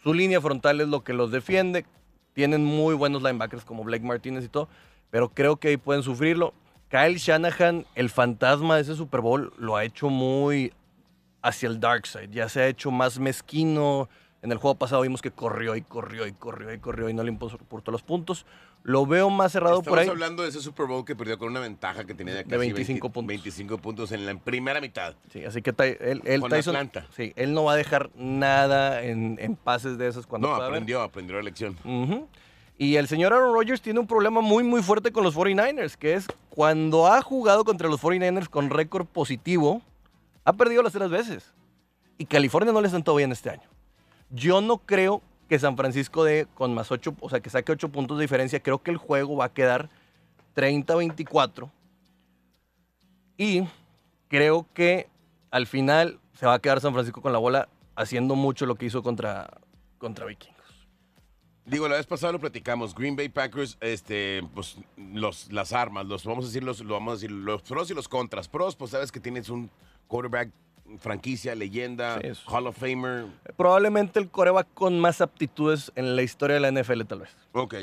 su 0.03 0.13
línea 0.13 0.41
frontal 0.41 0.81
es 0.81 0.87
lo 0.87 1.03
que 1.03 1.13
los 1.13 1.31
defiende. 1.31 1.85
Tienen 2.33 2.63
muy 2.63 2.93
buenos 2.95 3.21
linebackers 3.23 3.63
como 3.65 3.83
Blake 3.83 4.03
Martínez 4.05 4.45
y 4.45 4.47
todo, 4.49 4.69
pero 5.11 5.29
creo 5.29 5.57
que 5.57 5.69
ahí 5.69 5.77
pueden 5.77 6.03
sufrirlo. 6.03 6.53
Kyle 6.89 7.17
Shanahan, 7.17 7.85
el 7.95 8.09
fantasma 8.09 8.75
de 8.75 8.81
ese 8.81 8.95
Super 8.95 9.21
Bowl, 9.21 9.53
lo 9.57 9.75
ha 9.75 9.83
hecho 9.83 10.09
muy 10.09 10.73
hacia 11.41 11.69
el 11.69 11.79
dark 11.79 12.07
side. 12.07 12.29
Ya 12.31 12.49
se 12.49 12.61
ha 12.61 12.67
hecho 12.67 12.89
más 12.91 13.19
mezquino. 13.19 14.09
En 14.41 14.51
el 14.53 14.57
juego 14.57 14.75
pasado 14.75 15.01
vimos 15.01 15.21
que 15.21 15.31
corrió 15.31 15.75
y 15.75 15.81
corrió 15.81 16.25
y 16.25 16.31
corrió 16.31 16.73
y 16.73 16.79
corrió 16.79 17.09
y 17.09 17.13
no 17.13 17.23
le 17.23 17.29
importó 17.29 17.91
los 17.91 18.01
puntos. 18.03 18.45
Lo 18.83 19.05
veo 19.05 19.29
más 19.29 19.51
cerrado 19.51 19.79
Estamos 19.79 19.89
por 19.89 19.99
ahí. 19.99 20.07
hablando 20.07 20.43
de 20.43 20.49
ese 20.49 20.61
Super 20.61 20.85
Bowl 20.87 21.03
que 21.03 21.13
perdió 21.13 21.37
con 21.37 21.49
una 21.49 21.59
ventaja 21.59 22.05
que 22.05 22.13
tenía 22.13 22.33
de, 22.33 22.43
De 22.43 22.49
casi 22.49 22.57
25 22.57 23.07
20 23.09 23.13
puntos. 23.13 23.27
25 23.27 23.77
puntos 23.79 24.11
en 24.13 24.25
la 24.25 24.33
primera 24.39 24.79
mitad. 24.79 25.15
Sí, 25.33 25.43
así 25.43 25.61
que 25.61 25.71
él, 25.99 26.21
él, 26.23 26.39
Con 26.39 26.49
Tyson, 26.49 26.75
Atlanta. 26.77 27.05
sí, 27.13 27.33
él 27.35 27.53
no 27.53 27.65
va 27.65 27.73
a 27.73 27.75
dejar 27.75 28.09
nada 28.15 29.03
en, 29.03 29.37
en 29.41 29.57
pases 29.57 29.97
de 29.97 30.07
esos 30.07 30.25
cuando 30.25 30.47
No, 30.47 30.53
pueda 30.55 30.67
haber. 30.67 30.77
aprendió, 30.77 31.01
aprendió 31.01 31.35
la 31.35 31.41
lección. 31.43 31.75
Y 32.81 32.95
el 32.95 33.09
señor 33.09 33.33
Aaron 33.33 33.53
Rodgers 33.53 33.81
tiene 33.81 33.99
un 33.99 34.07
problema 34.07 34.39
muy, 34.39 34.63
muy 34.63 34.81
fuerte 34.81 35.11
con 35.11 35.25
los 35.25 35.35
49ers, 35.35 35.97
que 35.97 36.13
es 36.13 36.27
cuando 36.49 37.07
ha 37.07 37.21
jugado 37.21 37.65
contra 37.65 37.89
los 37.89 38.01
49ers 38.01 38.47
con 38.47 38.69
récord 38.69 39.05
positivo, 39.05 39.81
ha 40.45 40.53
perdido 40.53 40.81
las 40.81 40.93
tres 40.93 41.09
veces. 41.09 41.51
Y 42.17 42.23
California 42.23 42.71
no 42.71 42.79
le 42.79 42.89
sentó 42.89 43.13
bien 43.15 43.33
este 43.33 43.49
año. 43.49 43.67
Yo 44.29 44.61
no 44.61 44.77
creo 44.77 45.21
que 45.49 45.59
San 45.59 45.75
Francisco 45.75 46.23
de 46.23 46.47
con 46.53 46.73
más 46.73 46.89
8, 46.89 47.17
o 47.19 47.29
sea, 47.29 47.41
que 47.41 47.49
saque 47.49 47.73
8 47.73 47.89
puntos 47.89 48.17
de 48.17 48.21
diferencia. 48.21 48.61
Creo 48.61 48.81
que 48.81 48.91
el 48.91 48.97
juego 48.97 49.35
va 49.35 49.45
a 49.45 49.53
quedar 49.53 49.89
30-24. 50.55 51.69
Y 53.35 53.67
creo 54.29 54.65
que 54.73 55.09
al 55.51 55.67
final 55.67 56.17
se 56.33 56.45
va 56.45 56.53
a 56.53 56.59
quedar 56.59 56.79
San 56.79 56.93
Francisco 56.93 57.21
con 57.21 57.33
la 57.33 57.39
bola 57.39 57.67
haciendo 57.97 58.35
mucho 58.35 58.65
lo 58.65 58.75
que 58.75 58.85
hizo 58.85 59.03
contra, 59.03 59.49
contra 59.97 60.25
Vikingos. 60.25 60.58
Digo, 61.65 61.87
la 61.87 61.97
vez 61.97 62.07
pasada 62.07 62.33
lo 62.33 62.39
platicamos. 62.39 62.95
Green 62.95 63.15
Bay 63.15 63.29
Packers, 63.29 63.77
este, 63.81 64.41
pues, 64.55 64.77
los, 64.97 65.51
las 65.51 65.71
armas, 65.71 66.05
los, 66.07 66.25
vamos 66.25 66.45
a 66.45 66.47
decir, 66.47 66.63
los, 66.63 66.79
lo 66.81 66.95
vamos 66.95 67.11
a 67.11 67.15
decir, 67.15 67.31
los 67.31 67.61
pros 67.61 67.91
y 67.91 67.93
los 67.93 68.07
contras. 68.07 68.47
Pros, 68.47 68.75
pues 68.75 68.91
sabes 68.91 69.11
que 69.11 69.19
tienes 69.19 69.49
un 69.49 69.69
quarterback 70.07 70.49
franquicia, 70.97 71.53
leyenda, 71.53 72.19
Sí, 72.21 72.41
Hall 72.47 72.67
of 72.67 72.77
Famer. 72.77 73.27
Probablemente 73.55 74.19
el 74.19 74.29
coreback 74.29 74.67
con 74.73 74.99
más 74.99 75.21
aptitudes 75.21 75.91
en 75.95 76.15
la 76.15 76.23
historia 76.23 76.59
de 76.59 76.71
la 76.71 76.81
NFL, 76.81 77.03
tal 77.03 77.19
vez. 77.19 77.29
Ok. 77.51 77.75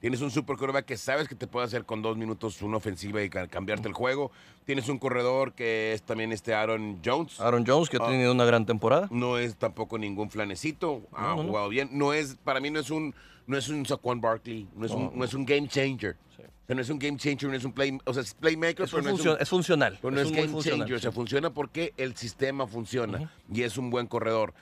Tienes 0.00 0.20
un 0.20 0.30
super 0.30 0.56
quarterback 0.56 0.84
que 0.86 0.96
sabes 0.96 1.26
que 1.28 1.34
te 1.34 1.48
puede 1.48 1.66
hacer 1.66 1.84
con 1.84 2.02
dos 2.02 2.16
minutos 2.16 2.62
una 2.62 2.76
ofensiva 2.76 3.20
y 3.22 3.28
ca- 3.28 3.48
cambiarte 3.48 3.88
el 3.88 3.94
juego. 3.94 4.30
Tienes 4.64 4.88
un 4.88 4.98
corredor 4.98 5.54
que 5.54 5.92
es 5.92 6.02
también 6.02 6.30
este 6.30 6.54
Aaron 6.54 7.00
Jones. 7.04 7.40
Aaron 7.40 7.64
Jones, 7.66 7.88
que 7.90 7.96
ha 7.96 8.00
Ah. 8.04 8.08
tenido 8.10 8.30
una 8.30 8.44
gran 8.44 8.64
temporada. 8.64 9.08
No 9.10 9.38
es 9.38 9.56
tampoco 9.56 9.98
ningún 9.98 10.30
flanecito. 10.30 11.02
Ha 11.12 11.22
No, 11.22 11.28
no, 11.36 11.42
no. 11.42 11.48
jugado 11.48 11.68
bien. 11.68 11.88
No 11.92 12.12
es, 12.12 12.36
para 12.44 12.60
mí 12.60 12.70
no 12.70 12.78
es 12.78 12.90
un, 12.90 13.12
no 13.48 13.58
es 13.58 13.68
un 13.68 13.84
Saquon 13.86 14.20
Barkley. 14.20 14.68
No 14.76 14.86
es, 14.86 14.92
un, 14.92 15.10
no 15.14 15.24
es 15.24 15.34
un 15.34 15.44
game 15.44 15.66
changer. 15.66 16.16
Sí. 16.36 16.42
O 16.42 16.66
sea, 16.68 16.76
no 16.76 16.82
es 16.82 16.90
un 16.90 16.98
game 17.00 17.16
changer, 17.16 17.50
no 17.50 17.56
es 17.56 17.64
un 17.64 17.72
play, 17.72 17.98
o 18.04 18.12
sea, 18.14 18.22
es 18.22 18.34
playmaker, 18.34 18.84
Es, 18.84 18.90
pero 18.92 19.02
no 19.02 19.10
es, 19.16 19.26
un, 19.26 19.36
es 19.40 19.48
funcional. 19.48 19.98
pero 20.00 20.12
no 20.12 20.20
es, 20.20 20.28
muy 20.30 20.36
game 20.42 20.62
changer. 20.62 20.96
O 20.96 21.00
sea, 21.00 21.10
sí. 21.10 21.14
funciona 21.16 21.50
porque 21.50 21.92
el 21.96 22.14
sistema 22.14 22.68
funciona 22.68 23.32
y 23.52 23.62
es 23.62 23.76
un 23.78 23.90
buen 23.90 24.06
corredor. 24.06 24.54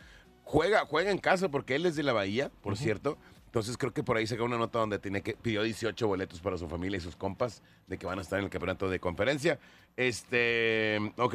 Juega, 0.44 0.87
juega 0.87 1.11
en 1.11 1.18
casa 1.18 1.51
porque 1.51 1.75
él 1.75 1.85
es 1.85 1.96
de 1.96 2.05
la 2.05 2.12
Bahía, 2.14 2.51
por 2.62 2.77
cierto. 2.79 3.18
Entonces 3.46 3.76
creo 3.78 3.92
que 3.92 4.02
por 4.02 4.16
ahí 4.16 4.26
saca 4.26 4.42
una 4.42 4.59
nota 4.59 4.78
donde 4.80 4.98
tiene 4.98 5.22
que, 5.22 5.35
pidió 5.35 5.62
18 5.62 6.06
boletos 6.06 6.40
para 6.40 6.59
su 6.59 6.68
familia 6.68 6.98
y 6.98 7.00
sus 7.00 7.16
compas 7.16 7.62
de 7.87 7.96
que 7.98 8.04
van 8.06 8.18
a 8.18 8.22
estar 8.22 8.38
en 8.38 8.44
el 8.44 8.50
campeonato 8.50 8.88
de 8.90 9.00
conferencia. 9.00 9.59
Este, 9.96 10.98
ok, 11.16 11.35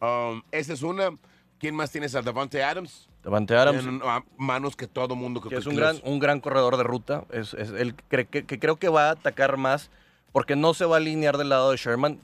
um, 0.00 0.42
esa 0.52 0.72
es 0.72 0.82
una. 0.82 1.10
¿Quién 1.58 1.74
más 1.74 1.90
tienes? 1.90 2.14
A 2.14 2.22
Davante 2.22 2.62
Adams. 2.62 3.08
Davante 3.24 3.56
Adams, 3.56 3.84
En, 3.84 4.00
a 4.04 4.24
manos 4.36 4.76
que 4.76 4.86
todo 4.86 5.16
mundo 5.16 5.40
que 5.40 5.56
es 5.56 5.66
un 5.66 5.74
que 5.74 5.80
gran, 5.80 5.98
un 6.04 6.18
gran 6.20 6.40
corredor 6.40 6.76
de 6.76 6.84
ruta. 6.84 7.24
Es, 7.30 7.52
es 7.54 7.70
el 7.70 7.94
que, 7.94 8.26
que- 8.26 8.44
que 8.46 8.58
creo 8.60 8.76
que 8.76 8.88
va 8.88 9.08
a 9.08 9.12
atacar 9.12 9.56
más 9.56 9.90
porque 10.32 10.54
no 10.54 10.72
se 10.74 10.84
va 10.84 10.96
a 10.96 10.98
alinear 10.98 11.36
del 11.36 11.48
lado 11.48 11.72
de 11.72 11.76
Sherman. 11.76 12.20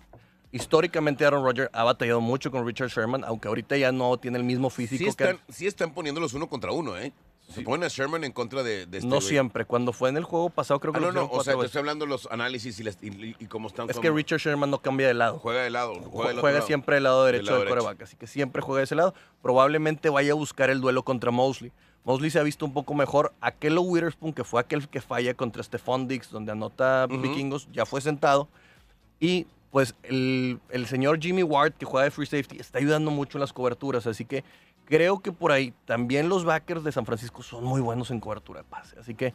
Históricamente 0.53 1.27
Aaron 1.27 1.43
Rodgers 1.45 1.69
ha 1.73 1.83
batallado 1.83 2.21
mucho 2.21 2.53
con 2.53 2.65
Richard 2.65 2.89
Sherman, 2.91 3.25
aunque 3.25 3.49
ahorita 3.49 3.77
ya 3.77 3.91
no 3.91 4.17
tiene 4.19 4.39
el 4.39 4.45
mismo 4.45 4.71
físico 4.71 4.99
sí, 4.99 5.05
que 5.17 5.25
están, 5.25 5.41
sí 5.49 5.67
están 5.67 5.93
poniéndolos 5.93 6.33
uno 6.35 6.49
contra 6.49 6.71
uno, 6.71 6.97
¿eh? 6.97 7.13
Se 7.49 7.61
ponen 7.63 7.85
a 7.85 7.89
Sherman 7.89 8.25
en 8.25 8.33
contra 8.33 8.63
de, 8.63 8.87
de 8.87 8.99
este 8.99 9.09
no 9.09 9.17
güey. 9.17 9.29
siempre. 9.29 9.65
Cuando 9.65 9.93
fue 9.93 10.09
en 10.09 10.17
el 10.17 10.25
juego 10.25 10.51
pasado 10.51 10.81
creo 10.81 10.93
que 10.93 10.99
Ah, 10.99 11.03
lo 11.03 11.13
no, 11.13 11.13
no, 11.13 11.29
pusieron 11.29 11.41
o 11.41 11.45
sea, 11.45 11.53
cuatro 11.53 11.53
te 11.53 11.57
veces. 11.63 11.67
estoy 11.71 11.79
hablando 11.81 12.05
de 12.07 12.09
los 12.11 12.27
análisis 12.31 12.81
y, 12.81 12.83
las- 12.85 12.99
y- 13.03 13.37
y 13.39 13.47
cómo 13.47 13.69
están. 13.69 13.89
Es 13.91 13.97
como- 13.97 14.03
que 14.03 14.11
Richard 14.11 14.39
Sherman 14.41 14.71
no 14.71 14.79
cambia 14.79 15.07
de 15.07 15.15
lado. 15.15 15.39
Juega 15.39 15.63
de 15.63 15.71
lado. 15.71 15.95
Juega, 15.95 16.09
Juega, 16.11 16.29
del 16.31 16.39
otro 16.39 16.51
lado. 16.53 16.67
siempre 16.67 16.95
del 16.97 17.05
lado 17.05 17.25
derecho 17.27 17.45
lado 17.45 17.59
del 17.59 17.69
derecho. 17.69 17.85
coreback, 17.85 18.03
así 18.03 18.17
que 18.17 18.27
siempre 18.27 18.63
juega 18.63 18.79
de 18.79 18.85
ese 18.85 18.95
lado. 18.95 19.15
Probablemente 19.43 20.09
vaya 20.09 20.33
a 20.33 20.35
buscar 20.35 20.71
el 20.71 20.81
duelo 20.81 21.03
contra 21.05 21.31
Mosley. 21.31 21.71
Mosley 22.05 22.31
se 22.31 22.39
ha 22.39 22.43
visto 22.43 22.65
un 22.65 22.73
poco 22.73 22.95
mejor. 22.95 23.33
Aquel 23.41 23.79
Witherspoon, 23.79 24.33
que 24.33 24.43
fue 24.45 24.61
aquel 24.61 24.89
que 24.89 25.01
falla 25.01 25.35
contra 25.35 25.63
Stephon 25.63 26.09
Diggs, 26.09 26.31
donde 26.31 26.51
anota 26.53 27.07
Ujú. 27.11 27.21
vikingos, 27.21 27.69
ya 27.73 27.87
fue 27.87 28.01
sentado. 28.01 28.49
Y 29.21 29.47
pues 29.71 29.95
el, 30.03 30.59
el 30.71 30.87
señor 30.87 31.19
Jimmy 31.21 31.43
Ward, 31.43 31.73
que 31.75 31.85
juega 31.85 32.05
de 32.05 32.11
free 32.11 32.27
safety, 32.27 32.59
está 32.59 32.79
ayudando 32.79 33.11
mucho 33.11 33.39
en 33.39 33.41
las 33.41 33.53
coberturas. 33.53 34.07
Así 34.07 34.25
que 34.25 34.45
creo 34.85 35.21
que 35.21 35.33
por 35.33 35.53
ahí 35.53 35.73
también 35.87 36.29
los 36.29 36.45
backers 36.45 36.85
de 36.85 36.93
San 36.93 37.07
Francisco 37.07 37.43
son 37.43 37.65
muy 37.65 37.81
buenos 37.81 38.11
en 38.11 38.21
cobertura 38.21 38.61
de 38.63 38.69
pase. 38.69 38.99
Así 38.99 39.15
que 39.15 39.35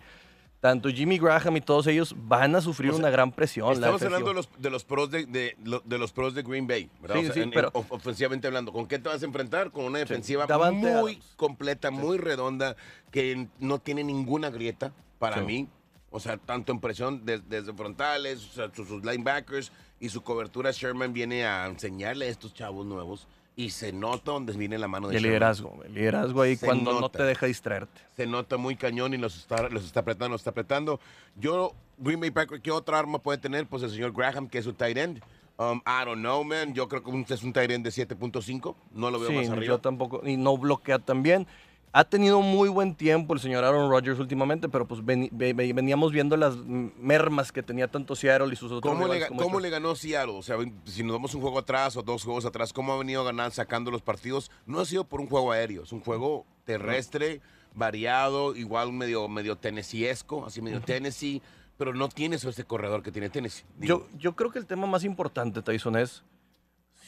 tanto 0.59 0.89
Jimmy 0.89 1.17
Graham 1.17 1.55
y 1.57 1.61
todos 1.61 1.87
ellos 1.87 2.13
van 2.17 2.53
a 2.55 2.59
sufrir 2.61 2.89
O 2.91 2.93
sea, 2.93 2.99
una 2.99 3.09
gran 3.09 3.31
presión. 3.31 3.71
Estamos 3.73 4.01
hablando 4.01 4.27
de 4.29 4.33
los, 4.35 4.49
de 4.57 4.69
los 4.69 4.83
pros 4.83 5.09
de, 5.09 5.25
de, 5.25 5.55
lo- 5.63 5.79
de 5.85 5.97
los 5.97 6.11
pros 6.11 6.33
de 6.35 6.43
Green 6.43 6.67
Bay, 6.67 6.89
¿verdad? 7.01 7.15
Sí, 7.15 7.21
O 7.21 7.23
sea, 7.25 7.33
sí, 7.33 7.39
en- 7.39 7.43
en- 7.45 7.51
pero- 7.53 7.69
of- 7.73 7.91
ofensivamente 7.91 8.47
hablando, 8.47 8.73
¿con 8.73 8.85
qué 8.85 8.99
te 8.99 9.07
vas 9.07 9.21
a 9.21 9.25
enfrentar? 9.25 9.71
Con 9.71 9.85
una 9.85 9.99
defensiva 9.99 10.45
muy 10.71 11.19
completa, 11.37 11.91
muy 11.91 12.17
redonda, 12.17 12.75
que 13.09 13.47
no 13.59 13.79
tiene 13.79 14.03
ninguna 14.03 14.49
grieta 14.49 14.91
para 15.17 15.41
mí. 15.41 15.67
O 16.11 16.19
sea, 16.19 16.37
tanto 16.37 16.71
en 16.73 16.79
presión 16.79 17.23
de- 17.25 17.39
desde 17.39 17.71
frontales, 17.73 18.43
o 18.49 18.51
sea, 18.53 18.71
sus, 18.75 18.87
sus 18.87 19.05
linebackers 19.05 19.71
y 19.99 20.09
su 20.09 20.23
cobertura, 20.23 20.71
Sherman 20.71 21.13
viene 21.13 21.45
a 21.45 21.67
enseñarle 21.67 22.25
a 22.25 22.29
estos 22.29 22.53
chavos 22.53 22.85
nuevos 22.85 23.27
y 23.59 23.71
se 23.71 23.91
nota 23.91 24.31
donde 24.31 24.53
viene 24.53 24.77
la 24.77 24.87
mano 24.87 25.09
de 25.09 25.17
el 25.17 25.21
Sherman. 25.21 25.29
liderazgo, 25.31 25.79
el 25.83 25.93
liderazgo 25.93 26.41
ahí 26.41 26.55
Se 26.55 26.65
cuando 26.65 26.93
no 26.93 27.01
nota. 27.01 27.17
te 27.19 27.25
deja 27.25 27.45
distraerte. 27.45 28.01
Se 28.15 28.25
nota 28.25 28.55
muy 28.55 28.77
cañón 28.77 29.13
y 29.13 29.17
los 29.17 29.35
está, 29.35 29.67
los 29.67 29.83
está 29.83 29.99
apretando, 29.99 30.29
los 30.33 30.39
está 30.41 30.51
apretando. 30.51 30.99
Yo, 31.35 31.73
Green 31.97 32.21
Bay 32.21 32.31
Packers, 32.31 32.61
¿qué 32.61 32.71
otra 32.71 32.97
arma 32.99 33.19
puede 33.19 33.37
tener? 33.37 33.67
Pues 33.67 33.83
el 33.83 33.89
señor 33.89 34.13
Graham, 34.13 34.47
que 34.47 34.59
es 34.59 34.63
su 34.63 34.71
tight 34.73 34.95
end. 34.97 35.21
Um, 35.57 35.81
I 35.85 36.05
don't 36.05 36.19
know, 36.21 36.41
man. 36.45 36.73
Yo 36.73 36.87
creo 36.87 37.03
que 37.03 37.33
es 37.33 37.43
un 37.43 37.51
tight 37.51 37.69
end 37.71 37.83
de 37.83 37.89
7.5. 37.91 38.75
No 38.93 39.11
lo 39.11 39.19
veo 39.19 39.27
Sí, 39.29 39.35
más 39.35 39.47
no, 39.47 39.53
arriba. 39.55 39.67
yo 39.75 39.79
tampoco. 39.79 40.21
Y 40.25 40.37
no 40.37 40.57
bloquea 40.57 40.99
tan 40.99 41.21
bien. 41.21 41.45
Ha 41.91 42.03
tenido 42.03 42.41
muy 42.41 42.69
buen 42.69 42.93
tiempo 42.93 43.33
el 43.33 43.39
señor 43.39 43.63
Aaron 43.63 43.89
Rodgers 43.89 44.19
últimamente, 44.19 44.69
pero 44.69 44.87
pues 44.87 45.03
ve- 45.03 45.29
veníamos 45.31 46.11
viendo 46.11 46.37
las 46.37 46.55
mermas 46.57 47.51
que 47.51 47.63
tenía 47.63 47.87
tanto 47.87 48.15
Seattle 48.15 48.53
y 48.53 48.55
sus 48.55 48.71
otros 48.71 48.93
¿Cómo, 48.93 49.07
le, 49.07 49.15
rivales 49.15 49.37
cómo 49.41 49.59
le 49.59 49.69
ganó 49.71 49.95
Seattle? 49.95 50.35
O 50.37 50.43
sea, 50.43 50.57
si 50.85 51.01
nos 51.03 51.13
damos 51.13 51.33
un 51.33 51.41
juego 51.41 51.57
atrás 51.57 51.97
o 51.97 52.03
dos 52.03 52.23
juegos 52.23 52.45
atrás, 52.45 52.73
¿cómo 52.73 52.93
ha 52.93 52.97
venido 52.99 53.23
ganando, 53.23 53.51
sacando 53.55 53.89
los 53.89 54.03
partidos? 54.03 54.51
No 54.67 54.79
ha 54.81 54.85
sido 54.85 55.03
por 55.03 55.19
un 55.19 55.27
juego 55.27 55.51
aéreo, 55.51 55.81
es 55.83 55.91
un 55.91 56.01
juego 56.01 56.45
terrestre, 56.63 57.41
variado, 57.73 58.55
igual 58.55 58.91
medio, 58.93 59.27
medio 59.27 59.55
tennesseesco, 59.55 60.45
así 60.45 60.61
medio 60.61 60.81
Tennessee, 60.81 61.41
pero 61.77 61.93
no 61.95 62.07
tiene 62.09 62.35
eso 62.35 62.49
ese 62.49 62.65
corredor 62.65 63.01
que 63.01 63.11
tiene 63.11 63.29
Tennessee. 63.29 63.63
Digo, 63.77 64.07
Yo, 64.11 64.17
yo 64.19 64.35
creo 64.35 64.51
que 64.51 64.59
el 64.59 64.67
tema 64.67 64.85
más 64.85 65.03
importante, 65.03 65.61
Tyson, 65.63 65.95
es 65.97 66.23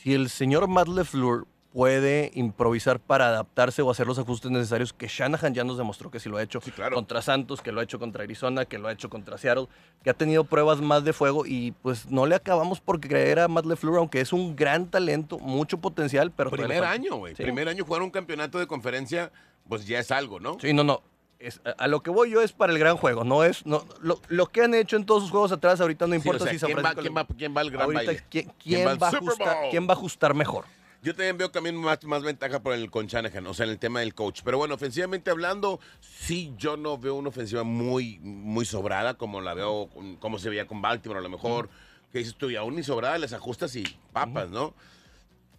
si 0.02 0.14
el 0.16 0.30
señor 0.30 0.68
Matt 0.68 0.88
LeFleur 0.88 1.46
puede 1.74 2.32
improvisar 2.34 3.00
para 3.00 3.28
adaptarse 3.28 3.82
o 3.82 3.90
hacer 3.90 4.06
los 4.06 4.20
ajustes 4.20 4.52
necesarios 4.52 4.92
que 4.94 5.08
Shanahan 5.08 5.54
ya 5.54 5.64
nos 5.64 5.78
demostró 5.78 6.12
que 6.12 6.20
sí 6.20 6.28
lo 6.28 6.38
ha 6.38 6.44
hecho 6.44 6.60
Sí, 6.62 6.72
claro. 6.72 6.96
contra 6.96 7.22
Santos, 7.22 7.62
que 7.62 7.72
lo 7.72 7.80
ha 7.80 7.84
hecho 7.84 7.98
contra 8.00 8.24
Arizona, 8.24 8.66
que 8.66 8.78
lo 8.78 8.88
ha 8.90 8.92
hecho 8.92 9.10
contra 9.10 9.38
Seattle, 9.38 9.68
que 10.04 10.10
ha 10.10 10.14
tenido 10.14 10.44
pruebas 10.44 10.82
más 10.82 11.04
de 11.06 11.14
fuego 11.14 11.46
y 11.46 11.72
pues 11.82 12.10
no 12.10 12.26
le 12.26 12.36
acabamos 12.36 12.82
por 12.82 13.00
creer 13.00 13.40
a 13.40 13.48
Matt 13.48 13.66
LeFleur, 13.66 13.98
aunque 14.00 14.20
es 14.20 14.34
un 14.34 14.56
gran 14.56 14.88
talento, 14.88 15.40
mucho 15.40 15.78
potencial, 15.78 16.32
pero 16.32 16.52
primer 16.52 16.84
año, 16.84 17.16
güey. 17.16 17.36
Sí. 17.36 17.44
Primer 17.44 17.70
año 17.70 17.86
jugar 17.86 18.02
un 18.02 18.12
campeonato 18.12 18.60
de 18.60 18.68
conferencia, 18.68 19.32
pues 19.70 19.86
ya 19.88 20.00
es 20.00 20.12
algo, 20.12 20.40
¿no? 20.42 20.58
Sí, 20.60 20.74
no, 20.74 20.84
no. 20.84 21.02
Es- 21.40 21.60
a- 21.78 21.88
lo 21.88 22.04
que 22.04 22.12
voy 22.12 22.30
yo 22.30 22.42
es 22.42 22.52
para 22.52 22.72
el 22.74 22.78
gran 22.78 22.98
juego, 22.98 23.24
no 23.24 23.44
es 23.44 23.66
no, 23.66 23.84
lo, 24.02 24.20
lo 24.28 24.46
que 24.48 24.62
han 24.62 24.76
hecho 24.76 24.96
en 24.98 25.06
todos 25.08 25.24
sus 25.24 25.32
juegos 25.32 25.52
atrás 25.52 25.82
ahorita 25.82 26.06
no 26.06 26.12
Sí, 26.12 26.18
importa 26.18 26.44
o 26.44 26.46
sea, 26.48 26.54
si 26.54 26.60
San 26.60 26.68
¿quién, 26.72 26.86
va, 26.86 26.94
quién, 26.94 27.16
va, 27.18 27.26
quién 27.26 27.56
va 27.58 27.62
al 27.62 27.72
gran 27.72 27.84
ahorita 27.86 28.04
baile? 28.06 28.24
¿quién, 28.30 28.46
¿Quién 28.46 28.56
quién 28.60 28.88
va 28.88 28.94
va 28.96 29.08
a 29.08 29.10
ajustar, 29.10 29.58
quién 29.72 29.88
va 29.88 29.90
a 29.90 29.94
ajustar 29.94 30.34
mejor? 30.36 30.66
Yo 31.02 31.16
también 31.16 31.38
veo 31.38 31.50
también 31.50 31.76
más, 31.76 32.04
más 32.04 32.22
ventaja 32.22 32.62
por 32.62 32.74
el 32.74 32.92
con 32.92 33.08
Shanahan, 33.08 33.48
o 33.48 33.54
sea, 33.56 33.66
en 33.66 33.72
el 33.72 33.80
tema 33.80 34.02
del 34.02 34.14
coach. 34.14 34.42
Pero 34.44 34.58
bueno, 34.60 34.76
ofensivamente 34.76 35.32
hablando, 35.32 35.80
sí, 36.00 36.54
yo 36.58 36.78
no 36.78 36.98
veo 37.00 37.16
una 37.16 37.30
ofensiva 37.30 37.64
muy, 37.64 38.20
muy 38.20 38.66
sobrada 38.66 39.16
como 39.16 39.42
la 39.42 39.54
veo, 39.56 39.90
como 40.20 40.38
se 40.38 40.50
veía 40.50 40.68
con 40.68 40.82
Baltimore 40.82 41.20
a 41.20 41.24
lo 41.24 41.30
mejor. 41.30 41.70
Que 42.12 42.20
dices 42.20 42.36
tú, 42.36 42.50
y 42.50 42.56
aún 42.56 42.76
ni 42.76 42.84
sobrada, 42.84 43.18
les 43.18 43.34
ajustas 43.34 43.76
y 43.76 43.84
papas, 44.14 44.50
¿no? 44.52 44.74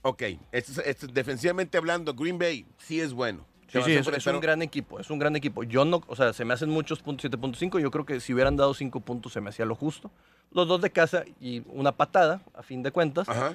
Ok, 0.02 0.22
esto 0.52 0.72
es- 0.72 0.78
esto 0.86 1.06
es- 1.06 1.14
defensivamente 1.14 1.78
hablando, 1.78 2.12
Green 2.14 2.38
Bay 2.38 2.66
sí 2.78 3.00
es 3.00 3.12
bueno. 3.12 3.44
Sí, 3.68 3.78
sí, 3.86 3.92
es, 3.92 4.06
es 4.18 4.26
un 4.26 4.40
gran 4.42 4.60
equipo, 4.60 5.00
es 5.00 5.08
un 5.10 5.18
gran 5.18 5.34
equipo. 5.34 5.62
Yo 5.64 5.86
no, 5.86 6.02
o 6.06 6.14
sea, 6.14 6.34
se 6.34 6.44
me 6.44 6.52
hacen 6.52 6.68
muchos 6.68 7.00
puntos, 7.00 7.22
7.5. 7.22 7.78
Yo 7.80 7.90
creo 7.90 8.04
que 8.04 8.20
si 8.20 8.34
hubieran 8.34 8.54
dado 8.54 8.74
5 8.74 9.00
puntos 9.00 9.32
se 9.32 9.40
me 9.40 9.48
hacía 9.48 9.64
lo 9.64 9.74
justo. 9.74 10.10
Los 10.52 10.68
dos 10.68 10.82
de 10.82 10.90
casa 10.90 11.24
y 11.40 11.62
una 11.68 11.92
patada, 11.92 12.42
a 12.54 12.62
fin 12.62 12.82
de 12.82 12.90
cuentas. 12.92 13.28
Ajá. 13.30 13.54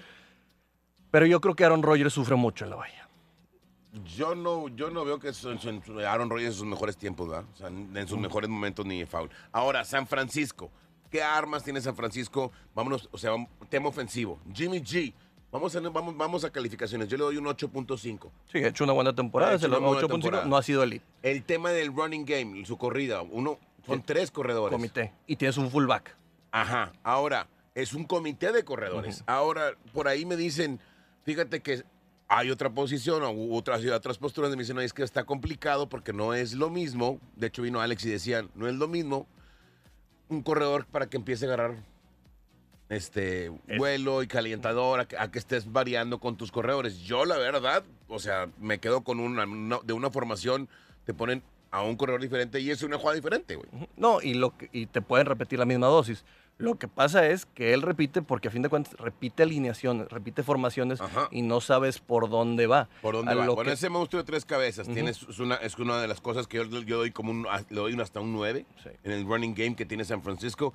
Pero 1.12 1.26
yo 1.26 1.40
creo 1.42 1.56
que 1.56 1.64
Aaron 1.66 1.84
Rodgers 1.84 2.14
sufre 2.14 2.36
mucho 2.36 2.64
en 2.66 2.72
la 2.72 2.76
valla. 2.78 3.08
Yo 4.16 4.36
no, 4.36 4.68
yo 4.70 4.90
no 4.92 5.06
veo 5.06 5.18
que 5.20 5.32
Aaron 6.06 6.30
Rodgers 6.30 6.54
en 6.54 6.54
sus 6.60 6.66
mejores 6.68 6.98
tiempos, 6.98 7.30
¿verdad? 7.30 7.46
O 7.54 7.58
sea, 7.58 7.68
en 7.68 8.08
sus 8.08 8.20
mejores 8.20 8.50
momentos 8.50 8.86
ni 8.86 9.06
foul. 9.06 9.30
Ahora, 9.52 9.84
San 9.86 10.06
Francisco. 10.08 10.70
¿Qué 11.10 11.24
armas 11.24 11.64
tiene 11.64 11.80
San 11.80 11.96
Francisco? 11.96 12.52
Vámonos, 12.76 13.08
o 13.12 13.18
sea, 13.18 13.32
tema 13.70 13.88
ofensivo. 13.90 14.40
Jimmy 14.54 14.80
G. 14.82 15.14
Vamos 15.50 15.74
a, 15.76 15.80
vamos, 15.80 16.16
vamos 16.18 16.44
a 16.44 16.50
calificaciones. 16.52 17.08
Yo 17.08 17.16
le 17.18 17.24
doy 17.24 17.38
un 17.38 17.46
8.5. 17.46 18.30
Sí, 18.52 18.58
ha 18.58 18.68
hecho 18.68 18.84
una 18.84 18.92
buena 18.94 19.16
temporada. 19.16 19.54
Ha 19.54 19.60
se 19.60 19.70
lo- 19.70 19.78
una 19.78 19.88
buena 19.88 20.02
8.5 20.02 20.10
temporada. 20.22 20.46
no 20.46 20.58
ha 20.58 20.64
sido 20.64 20.84
elite. 20.84 21.06
El 21.24 21.44
tema 21.44 21.72
del 21.72 21.96
running 21.96 22.26
game, 22.26 22.66
su 22.66 22.78
corrida. 22.78 23.22
Uno, 23.22 23.58
son 23.86 24.00
Sí. 24.00 24.04
tres 24.06 24.30
corredores. 24.30 24.76
Comité. 24.76 25.14
Y 25.26 25.38
tienes 25.38 25.58
un 25.58 25.72
fullback. 25.72 26.16
Ajá. 26.52 26.92
Ahora, 27.04 27.48
es 27.74 27.94
un 27.94 28.04
comité 28.04 28.52
de 28.52 28.66
corredores. 28.66 29.24
Ahora, 29.28 29.72
por 29.94 30.10
ahí 30.10 30.26
me 30.26 30.36
dicen, 30.36 30.82
fíjate 31.28 31.60
que 31.62 31.84
hay 32.30 32.50
otra 32.52 32.70
posición 32.70 33.22
o 33.24 33.54
otras, 33.54 33.84
otras 33.86 34.18
posturas 34.18 34.50
donde 34.50 34.56
me 34.58 34.64
dicen, 34.64 34.78
no, 34.78 34.82
es 34.82 34.94
que 34.94 35.04
está 35.04 35.26
complicado 35.26 35.90
porque 35.90 36.14
no 36.14 36.34
es 36.34 36.54
lo 36.54 36.70
mismo. 36.70 37.20
De 37.36 37.48
hecho, 37.48 37.62
vino 37.62 37.82
Alex 37.82 38.06
y 38.06 38.10
decían, 38.10 38.50
no 38.56 38.66
es 38.70 38.76
lo 38.76 38.88
mismo 38.88 39.28
un 40.30 40.42
corredor 40.42 40.86
para 40.86 41.10
que 41.10 41.18
empiece 41.18 41.44
a 41.46 41.50
agarrar 41.50 41.76
este 42.90 43.48
Es- 43.68 43.78
vuelo 43.78 44.24
y 44.24 44.28
calentador, 44.28 45.02
a 45.02 45.08
que, 45.08 45.18
a 45.18 45.30
que 45.30 45.40
estés 45.40 45.70
variando 45.72 46.20
con 46.20 46.38
tus 46.38 46.50
corredores. 46.52 47.00
Yo, 47.00 47.26
la 47.26 47.38
verdad, 47.38 47.84
o 48.08 48.20
sea, 48.20 48.48
me 48.60 48.80
quedo 48.80 49.02
con 49.02 49.20
una, 49.20 49.44
una- 49.44 49.80
de 49.84 49.92
una 49.94 50.10
formación, 50.10 50.70
te 51.06 51.14
ponen 51.14 51.44
a 51.72 51.84
un 51.84 51.98
corredor 51.98 52.22
diferente 52.22 52.62
y 52.62 52.72
es 52.72 52.84
una 52.84 52.98
jugada 52.98 53.16
diferente, 53.16 53.56
güey. 53.58 53.70
No, 53.98 54.22
y, 54.22 54.34
lo 54.36 54.58
que- 54.58 54.70
y 54.72 54.86
te 54.86 55.02
pueden 55.02 55.26
repetir 55.28 55.60
la 55.60 55.66
misma 55.66 55.88
dosis. 55.88 56.24
Lo 56.60 56.76
que 56.76 56.88
pasa 56.88 57.28
es 57.28 57.46
que 57.46 57.74
él 57.74 57.84
repite, 57.84 58.24
porque 58.24 58.48
a 58.48 58.52
fin 58.52 58.64
de 58.64 58.70
cuentas 58.70 58.94
repite 58.98 59.44
alineaciones, 59.44 60.08
repite 60.10 60.42
formaciones 60.42 61.00
Ajá. 61.00 61.28
y 61.32 61.44
no 61.44 61.62
sabes 61.62 62.00
por 62.00 62.30
dónde 62.30 62.66
va. 62.66 62.90
¿Por 63.02 63.14
dónde 63.16 63.32
A 63.34 63.36
va? 63.36 63.46
lo 63.46 63.56
Con 63.56 63.66
que- 63.68 63.74
ese 63.74 63.90
monstruo 63.90 64.24
de 64.24 64.26
tres 64.26 64.44
cabezas, 64.44 64.88
tienes, 64.88 65.22
es, 65.22 65.38
una, 65.40 65.56
es 65.56 65.78
una 65.78 66.02
de 66.02 66.08
las 66.08 66.20
cosas 66.20 66.48
que 66.48 66.58
yo, 66.58 66.64
yo 66.82 66.98
doy 66.98 67.12
como 67.12 67.30
un, 67.32 67.44
le 67.70 67.76
doy 67.76 67.94
un 67.94 68.02
hasta 68.02 68.20
un 68.22 68.34
9 68.34 68.66
Sí. 68.84 68.90
en 69.04 69.12
el 69.12 69.26
running 69.26 69.54
game 69.54 69.76
que 69.76 69.86
tiene 69.86 70.04
San 70.04 70.24
Francisco. 70.24 70.74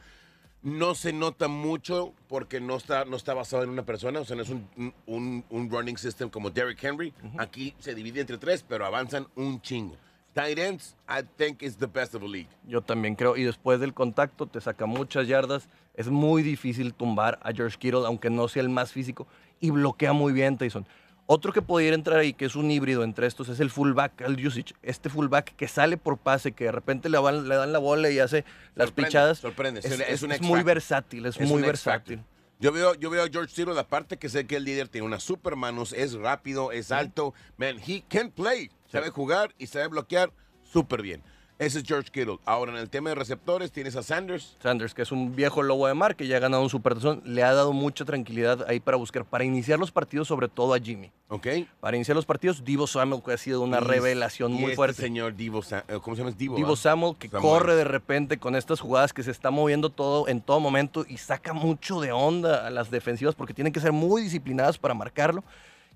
No 0.62 0.94
se 0.94 1.12
nota 1.12 1.48
mucho 1.48 2.14
porque 2.28 2.60
no 2.60 2.76
está, 2.76 3.04
no 3.04 3.16
está 3.16 3.34
basado 3.34 3.64
en 3.64 3.70
una 3.70 3.84
persona, 3.84 4.20
o 4.20 4.24
sea, 4.24 4.36
no 4.36 4.42
es 4.44 4.50
un, 4.50 4.94
un, 5.06 5.44
un 5.50 5.68
running 5.68 5.98
system 5.98 6.30
como 6.30 6.50
Derrick 6.50 6.80
Henry. 6.84 7.12
Aquí 7.38 7.74
se 7.80 7.96
divide 7.96 8.20
entre 8.20 8.38
tres, 8.38 8.64
pero 8.68 8.86
avanzan 8.86 9.26
un 9.34 9.60
chingo. 9.60 9.96
Tight 10.34 10.58
ends, 10.58 10.96
I 11.08 11.22
think 11.36 11.62
is 11.62 11.76
the 11.76 11.86
best 11.86 12.14
of 12.14 12.22
the 12.22 12.28
league. 12.28 12.48
Yo 12.66 12.80
también 12.80 13.14
creo. 13.16 13.36
Y 13.36 13.44
después 13.44 13.80
del 13.80 13.92
contacto 13.92 14.46
te 14.46 14.60
saca 14.60 14.86
muchas 14.86 15.28
yardas. 15.28 15.68
Es 15.94 16.08
muy 16.08 16.42
difícil 16.42 16.94
tumbar 16.94 17.38
a 17.42 17.52
George 17.52 17.76
Kittle, 17.78 18.06
aunque 18.06 18.30
no 18.30 18.48
sea 18.48 18.62
el 18.62 18.70
más 18.70 18.92
físico. 18.92 19.26
Y 19.60 19.70
bloquea 19.70 20.14
muy 20.14 20.32
bien, 20.32 20.56
Tyson. 20.56 20.86
Otro 21.26 21.52
que 21.52 21.62
podría 21.62 21.92
entrar 21.94 22.18
ahí, 22.18 22.32
que 22.32 22.46
es 22.46 22.56
un 22.56 22.70
híbrido 22.70 23.04
entre 23.04 23.26
estos, 23.26 23.48
es 23.48 23.60
el 23.60 23.70
fullback, 23.70 24.22
el 24.22 24.44
usage. 24.46 24.74
Este 24.82 25.08
fullback 25.08 25.54
que 25.54 25.68
sale 25.68 25.96
por 25.96 26.16
pase, 26.18 26.52
que 26.52 26.64
de 26.64 26.72
repente 26.72 27.08
le, 27.10 27.18
van- 27.18 27.48
le 27.48 27.54
dan 27.54 27.72
la 27.72 27.78
bola 27.78 28.10
y 28.10 28.18
hace 28.18 28.44
las 28.74 28.88
Sorprende, 28.88 29.08
pichadas. 29.08 29.38
sorprende. 29.38 29.80
Es, 29.80 29.86
Es- 29.86 30.00
es- 30.00 30.22
un 30.22 30.32
es 30.32 30.40
muy 30.40 30.62
versátil, 30.62 31.26
es, 31.26 31.38
muy 31.38 31.46
factor. 31.46 31.66
versátil. 31.66 32.20
Yo 32.58 32.72
veo, 32.72 32.94
yo 32.94 33.10
veo 33.10 33.22
a 33.24 33.28
George 33.28 33.54
Kittle, 33.54 33.78
aparte 33.78 34.16
que 34.16 34.28
sé 34.28 34.46
que 34.46 34.56
el 34.56 34.64
líder 34.64 34.88
tiene 34.88 35.06
unas 35.06 35.22
super 35.22 35.56
manos, 35.56 35.92
es 35.92 36.14
rápido, 36.14 36.72
es 36.72 36.90
alto. 36.90 37.34
Man, 37.56 37.76
he 37.86 38.02
can 38.08 38.30
play. 38.30 38.70
Sabe 38.92 39.08
jugar 39.08 39.54
y 39.58 39.66
sabe 39.68 39.88
bloquear 39.88 40.30
súper 40.62 41.00
bien. 41.00 41.22
Ese 41.58 41.78
es 41.78 41.84
George 41.86 42.10
Kittle. 42.10 42.38
Ahora, 42.44 42.72
en 42.72 42.78
el 42.78 42.90
tema 42.90 43.08
de 43.10 43.14
receptores, 43.14 43.72
tienes 43.72 43.96
a 43.96 44.02
Sanders. 44.02 44.56
Sanders, 44.60 44.92
que 44.92 45.00
es 45.02 45.12
un 45.12 45.34
viejo 45.34 45.62
lobo 45.62 45.86
de 45.86 45.94
mar, 45.94 46.14
que 46.16 46.26
ya 46.26 46.36
ha 46.36 46.40
ganado 46.40 46.62
un 46.62 46.68
supertazón, 46.68 47.22
le 47.24 47.42
ha 47.42 47.54
dado 47.54 47.72
mucha 47.72 48.04
tranquilidad 48.04 48.66
ahí 48.68 48.80
para 48.80 48.98
buscar, 48.98 49.24
para 49.24 49.44
iniciar 49.44 49.78
los 49.78 49.90
partidos, 49.92 50.28
sobre 50.28 50.48
todo 50.48 50.74
a 50.74 50.78
Jimmy. 50.80 51.10
¿Ok? 51.28 51.46
Para 51.80 51.96
iniciar 51.96 52.16
los 52.16 52.26
partidos, 52.26 52.64
Divo 52.64 52.86
Samuel, 52.86 53.22
que 53.24 53.32
ha 53.32 53.38
sido 53.38 53.62
una 53.62 53.78
Y- 53.78 53.80
revelación 53.84 54.50
y 54.52 54.54
muy 54.56 54.64
este 54.64 54.76
fuerte. 54.76 55.00
señor 55.02 55.36
Divo, 55.36 55.62
eh, 55.70 55.98
¿cómo 56.02 56.16
se 56.16 56.22
llama? 56.22 56.34
Divo. 56.36 56.56
Divo. 56.56 56.76
Samuel, 56.76 57.16
que 57.16 57.28
Samuel. 57.28 57.48
corre 57.48 57.76
de 57.76 57.84
repente 57.84 58.38
con 58.38 58.56
estas 58.56 58.80
jugadas, 58.80 59.14
que 59.14 59.22
se 59.22 59.30
está 59.30 59.50
moviendo 59.50 59.88
todo 59.88 60.28
en 60.28 60.42
todo 60.42 60.60
momento 60.60 61.06
y 61.08 61.16
saca 61.16 61.54
mucho 61.54 62.00
de 62.00 62.12
onda 62.12 62.66
a 62.66 62.70
las 62.70 62.90
defensivas 62.90 63.34
porque 63.36 63.54
tienen 63.54 63.72
que 63.72 63.80
ser 63.80 63.92
muy 63.92 64.20
disciplinadas 64.22 64.76
para 64.78 64.94
marcarlo. 64.94 65.44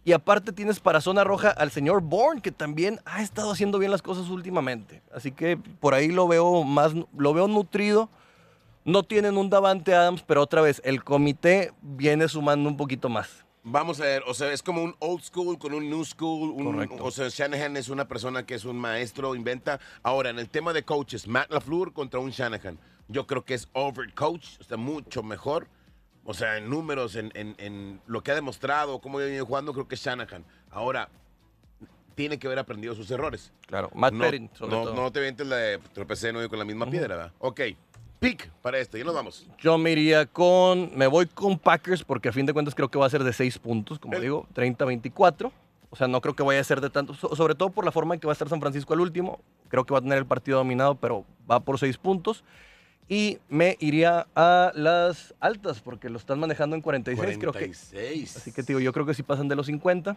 Y 0.07 0.13
aparte 0.13 0.53
tienes 0.53 0.79
para 0.79 1.01
zona 1.01 1.25
roja 1.25 1.51
al 1.51 1.73
señor 1.73 2.01
Bourne, 2.01 2.41
que 2.41 2.53
también 2.53 3.01
ha 3.07 3.23
estado 3.23 3.51
haciendo 3.51 3.77
bien 3.81 3.91
las 3.91 4.03
cosas 4.03 4.29
últimamente. 4.29 5.03
Así 5.13 5.33
que 5.33 5.57
por 5.57 5.95
ahí 5.95 6.13
lo 6.13 6.29
veo 6.29 6.63
más, 6.63 6.93
lo 7.19 7.35
veo 7.35 7.49
nutrido. 7.49 8.09
No 8.85 9.03
tienen 9.03 9.37
un 9.37 9.51
Davante 9.51 9.97
Adams, 9.97 10.23
pero 10.23 10.43
otra 10.43 10.61
vez, 10.63 10.81
el 10.85 11.03
comité 11.03 11.73
viene 11.83 12.29
sumando 12.29 12.69
un 12.69 12.77
poquito 12.77 13.09
más. 13.09 13.45
Vamos 13.65 13.99
a 14.01 14.05
ver, 14.05 14.23
o 14.29 14.33
sea, 14.33 14.53
es 14.53 14.63
como 14.63 14.81
un 14.85 14.95
old 15.01 15.23
school 15.25 15.59
con 15.59 15.75
un 15.75 15.91
new 15.91 16.05
school. 16.05 16.51
un- 16.53 16.65
Correcto. 16.73 17.03
o 17.05 17.11
sea, 17.11 17.27
Shanahan 17.29 17.77
es 17.77 17.89
una 17.89 18.07
persona 18.07 18.47
que 18.47 18.55
es 18.55 18.65
un 18.65 18.77
maestro, 18.77 19.35
inventa. 19.35 19.81
Ahora, 20.05 20.31
en 20.31 20.39
el 20.39 20.49
tema 20.49 20.73
de 20.73 20.85
coaches, 20.85 21.27
Matt 21.27 21.51
LaFleur 21.51 21.93
contra 21.93 22.21
un 22.21 22.31
Shanahan. 22.31 22.79
Yo 23.09 23.27
creo 23.27 23.45
que 23.45 23.55
es 23.55 23.69
overcoach, 23.73 24.61
está 24.61 24.77
mucho 24.77 25.25
mejor. 25.25 25.67
O 26.27 26.35
sea, 26.35 26.59
en 26.59 26.69
números, 26.69 27.15
en, 27.17 27.31
en- 27.35 27.55
en 27.59 28.01
lo 28.07 28.23
que 28.23 28.33
ha 28.33 28.35
demostrado, 28.35 28.99
cómo 29.01 29.19
ha 29.19 29.23
venido 29.23 29.47
jugando, 29.47 29.73
creo 29.73 29.87
que 29.89 29.95
es 29.95 30.01
Shanahan. 30.03 30.45
Ahora, 30.71 31.09
tiene 32.15 32.39
que 32.39 32.47
haber 32.47 32.59
aprendido 32.59 32.95
sus 32.95 33.11
errores. 33.11 33.53
Claro, 33.67 33.91
Matt 33.95 34.13
no, 34.13 34.25
Perrin, 34.25 34.51
sobre 34.55 34.75
no, 34.77 34.83
todo. 34.85 34.95
no 34.95 35.13
te 35.13 35.21
vientes 35.21 35.47
la 35.47 35.57
de 35.57 35.79
tropecé 35.93 36.33
no 36.33 36.47
con 36.49 36.59
la 36.59 36.65
misma 36.65 36.87
piedra, 36.87 37.15
¿verdad? 37.17 37.33
Ok, 37.39 37.61
pick 38.19 38.49
para 38.63 38.79
este, 38.79 38.99
ya 38.99 39.05
nos 39.05 39.15
vamos. 39.15 39.47
Yo 39.59 39.77
me 39.79 39.93
iría 39.93 40.27
con. 40.27 40.91
Me 40.97 41.07
voy 41.07 41.27
con 41.27 41.59
Packers 41.59 42.03
porque 42.03 42.31
a 42.31 42.33
fin 42.33 42.47
de 42.47 42.53
cuentas 42.53 42.75
creo 42.75 42.89
que 42.89 42.99
va 42.99 43.07
a 43.07 43.11
ser 43.11 43.23
de 43.23 43.33
6 43.33 43.59
puntos, 43.59 43.99
como 43.99 44.15
El- 44.17 44.23
digo, 44.23 44.47
30-24. 44.55 45.53
O 45.91 45.95
sea, 45.97 46.09
no 46.09 46.21
creo 46.21 46.35
que 46.35 46.43
vaya 46.43 46.61
a 46.61 46.65
ser 46.65 46.81
de 46.81 46.91
tanto. 46.91 47.15
so- 47.15 47.37
sobre 47.37 47.55
todo 47.55 47.71
por 47.71 47.85
la 47.85 47.93
forma 47.93 48.15
en 48.15 48.21
que 48.21 48.27
va 48.27 48.33
a 48.33 48.35
estar 48.35 48.49
San 48.49 48.61
Francisco 48.61 48.93
al 48.95 49.01
último. 49.01 49.39
Creo 49.69 49.85
que 49.85 49.93
va 49.93 49.99
a 49.99 50.03
tener 50.03 50.19
el 50.19 50.27
partido 50.27 50.59
dominado, 50.59 50.95
pero 50.97 51.25
va 51.51 51.61
por 51.61 51.79
6 51.79 51.97
puntos. 51.99 52.43
Y 53.09 53.39
me 53.49 53.77
iría 53.79 54.27
a 54.35 54.73
las 54.75 55.33
altas 55.39 55.81
porque 55.81 56.09
lo 56.11 56.19
están 56.19 56.41
manejando 56.41 56.75
en 56.75 56.83
46, 56.83 57.39
creo 57.39 57.53
que. 57.53 57.59
46. 57.61 58.37
Así 58.37 58.53
que 58.53 58.63
digo, 58.63 58.81
yo 58.81 58.93
creo 58.93 59.07
que 59.07 59.15
sí 59.15 59.23
pasan 59.23 59.47
de 59.49 59.55
los 59.57 59.67
50. 59.67 60.17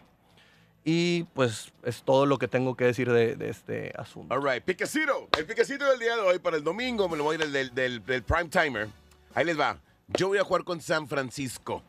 Y 0.84 1.24
pues 1.34 1.72
es 1.84 2.02
todo 2.04 2.26
lo 2.26 2.40
que 2.40 2.48
tengo 2.48 2.76
que 2.76 2.86
decir 2.86 3.12
de, 3.12 3.36
de 3.36 3.50
este 3.50 3.92
asunto. 3.98 4.34
All 4.34 4.42
right, 4.44 4.64
piquecito. 4.64 5.28
El 5.38 5.46
piquecito 5.46 5.86
del 5.90 6.00
día 6.00 6.16
de 6.16 6.22
hoy 6.22 6.40
para 6.40 6.58
el 6.58 6.64
domingo 6.64 7.08
me 7.10 7.18
lo 7.18 7.26
voy 7.26 7.36
a 7.36 7.40
ir 7.46 7.52
del, 7.52 7.76
del- 7.76 8.04
del 8.06 8.24
prime 8.24 8.50
timer. 8.50 8.88
Ahí 9.36 9.46
les 9.46 9.60
va. 9.60 9.78
Yo 10.08 10.30
voy 10.30 10.38
a 10.40 10.44
jugar 10.44 10.64
con 10.64 10.82
San 10.82 11.08
Francisco 11.08 11.84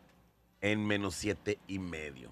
en 0.60 0.84
menos 0.86 1.14
siete 1.14 1.58
y 1.68 1.78
medio. 1.78 2.30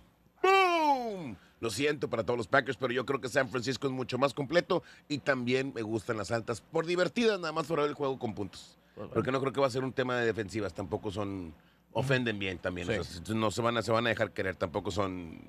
¡Boom! 1.09 1.37
Lo 1.61 1.71
siento 1.71 2.09
para 2.09 2.25
todos 2.25 2.37
los 2.39 2.47
Packers, 2.47 2.77
pero 2.77 2.93
yo 2.93 3.05
creo 3.05 3.21
que 3.21 3.29
San 3.29 3.49
Francisco 3.49 3.87
es 3.89 3.93
mucho 3.93 4.17
más 4.19 4.33
completo 4.33 4.83
y 5.09 5.19
también 5.19 5.73
me 5.75 5.83
gustan 5.83 6.17
las 6.17 6.31
altas 6.31 6.61
por 6.61 6.87
divertidas, 6.87 7.41
nada 7.41 7.53
más 7.53 7.67
por 7.67 7.81
ver 7.81 7.89
el 7.89 7.95
juego 7.95 8.19
con 8.19 8.35
puntos. 8.35 8.79
Porque 9.13 9.31
no 9.33 9.41
creo 9.41 9.53
que 9.53 9.61
va 9.61 9.67
a 9.67 9.71
ser 9.71 9.85
un 9.85 9.93
tema 9.93 10.17
de 10.17 10.27
defensivas, 10.27 10.73
tampoco 10.75 11.11
son 11.11 11.55
ofenden 11.93 12.39
bien 12.39 12.59
también, 12.59 12.87
Sí. 12.87 12.93
o 12.99 13.05
sea, 13.05 13.35
no 13.35 13.51
se 13.51 13.63
van 13.63 13.77
a 13.77 13.83
se 13.83 13.91
van 13.91 14.07
a 14.07 14.11
dejar 14.11 14.33
querer, 14.33 14.55
tampoco 14.57 14.91
son 14.91 15.41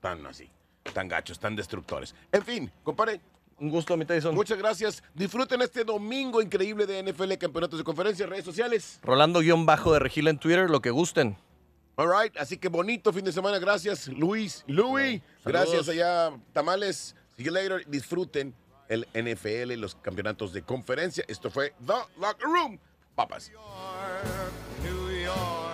tan 0.00 0.26
así, 0.26 0.50
tan 0.92 1.08
gachos, 1.08 1.38
tan 1.38 1.56
destructores. 1.56 2.14
En 2.32 2.42
fin, 2.42 2.70
compadre, 2.82 3.20
Un 3.56 3.70
gusto, 3.70 3.96
mi 3.96 4.04
Tyson. 4.04 4.34
Muchas 4.34 4.58
gracias. 4.58 5.00
Disfruten 5.14 5.62
este 5.62 5.84
domingo 5.84 6.42
increíble 6.42 6.86
de 6.86 6.98
NFL, 7.04 7.34
campeonatos 7.38 7.78
de 7.78 7.84
conferencia, 7.84 8.26
redes 8.26 8.44
sociales. 8.44 8.98
Rolando-bajo 9.04 9.92
de 9.92 10.00
Regila 10.00 10.30
en 10.30 10.38
Twitter, 10.38 10.68
lo 10.68 10.80
que 10.80 10.90
gusten. 10.90 11.36
All 11.96 12.08
right, 12.08 12.36
así 12.36 12.56
que 12.56 12.68
bonito 12.68 13.12
fin 13.12 13.24
de 13.24 13.32
semana. 13.32 13.58
Gracias, 13.58 14.08
Luis. 14.08 14.64
Louis, 14.66 15.22
Saludos. 15.42 15.44
gracias 15.44 15.88
allá, 15.88 16.32
Tamales. 16.52 17.14
See 17.36 17.44
you 17.44 17.52
later. 17.52 17.84
Disfruten 17.86 18.54
el 18.88 19.06
NFL, 19.14 19.74
los 19.78 19.94
campeonatos 19.94 20.52
de 20.52 20.62
conferencia. 20.62 21.24
Esto 21.28 21.50
fue 21.50 21.72
The 21.86 21.94
Locker 22.18 22.46
Room. 22.48 22.78
Papas. 23.14 23.50
New 24.82 25.22
York. 25.22 25.73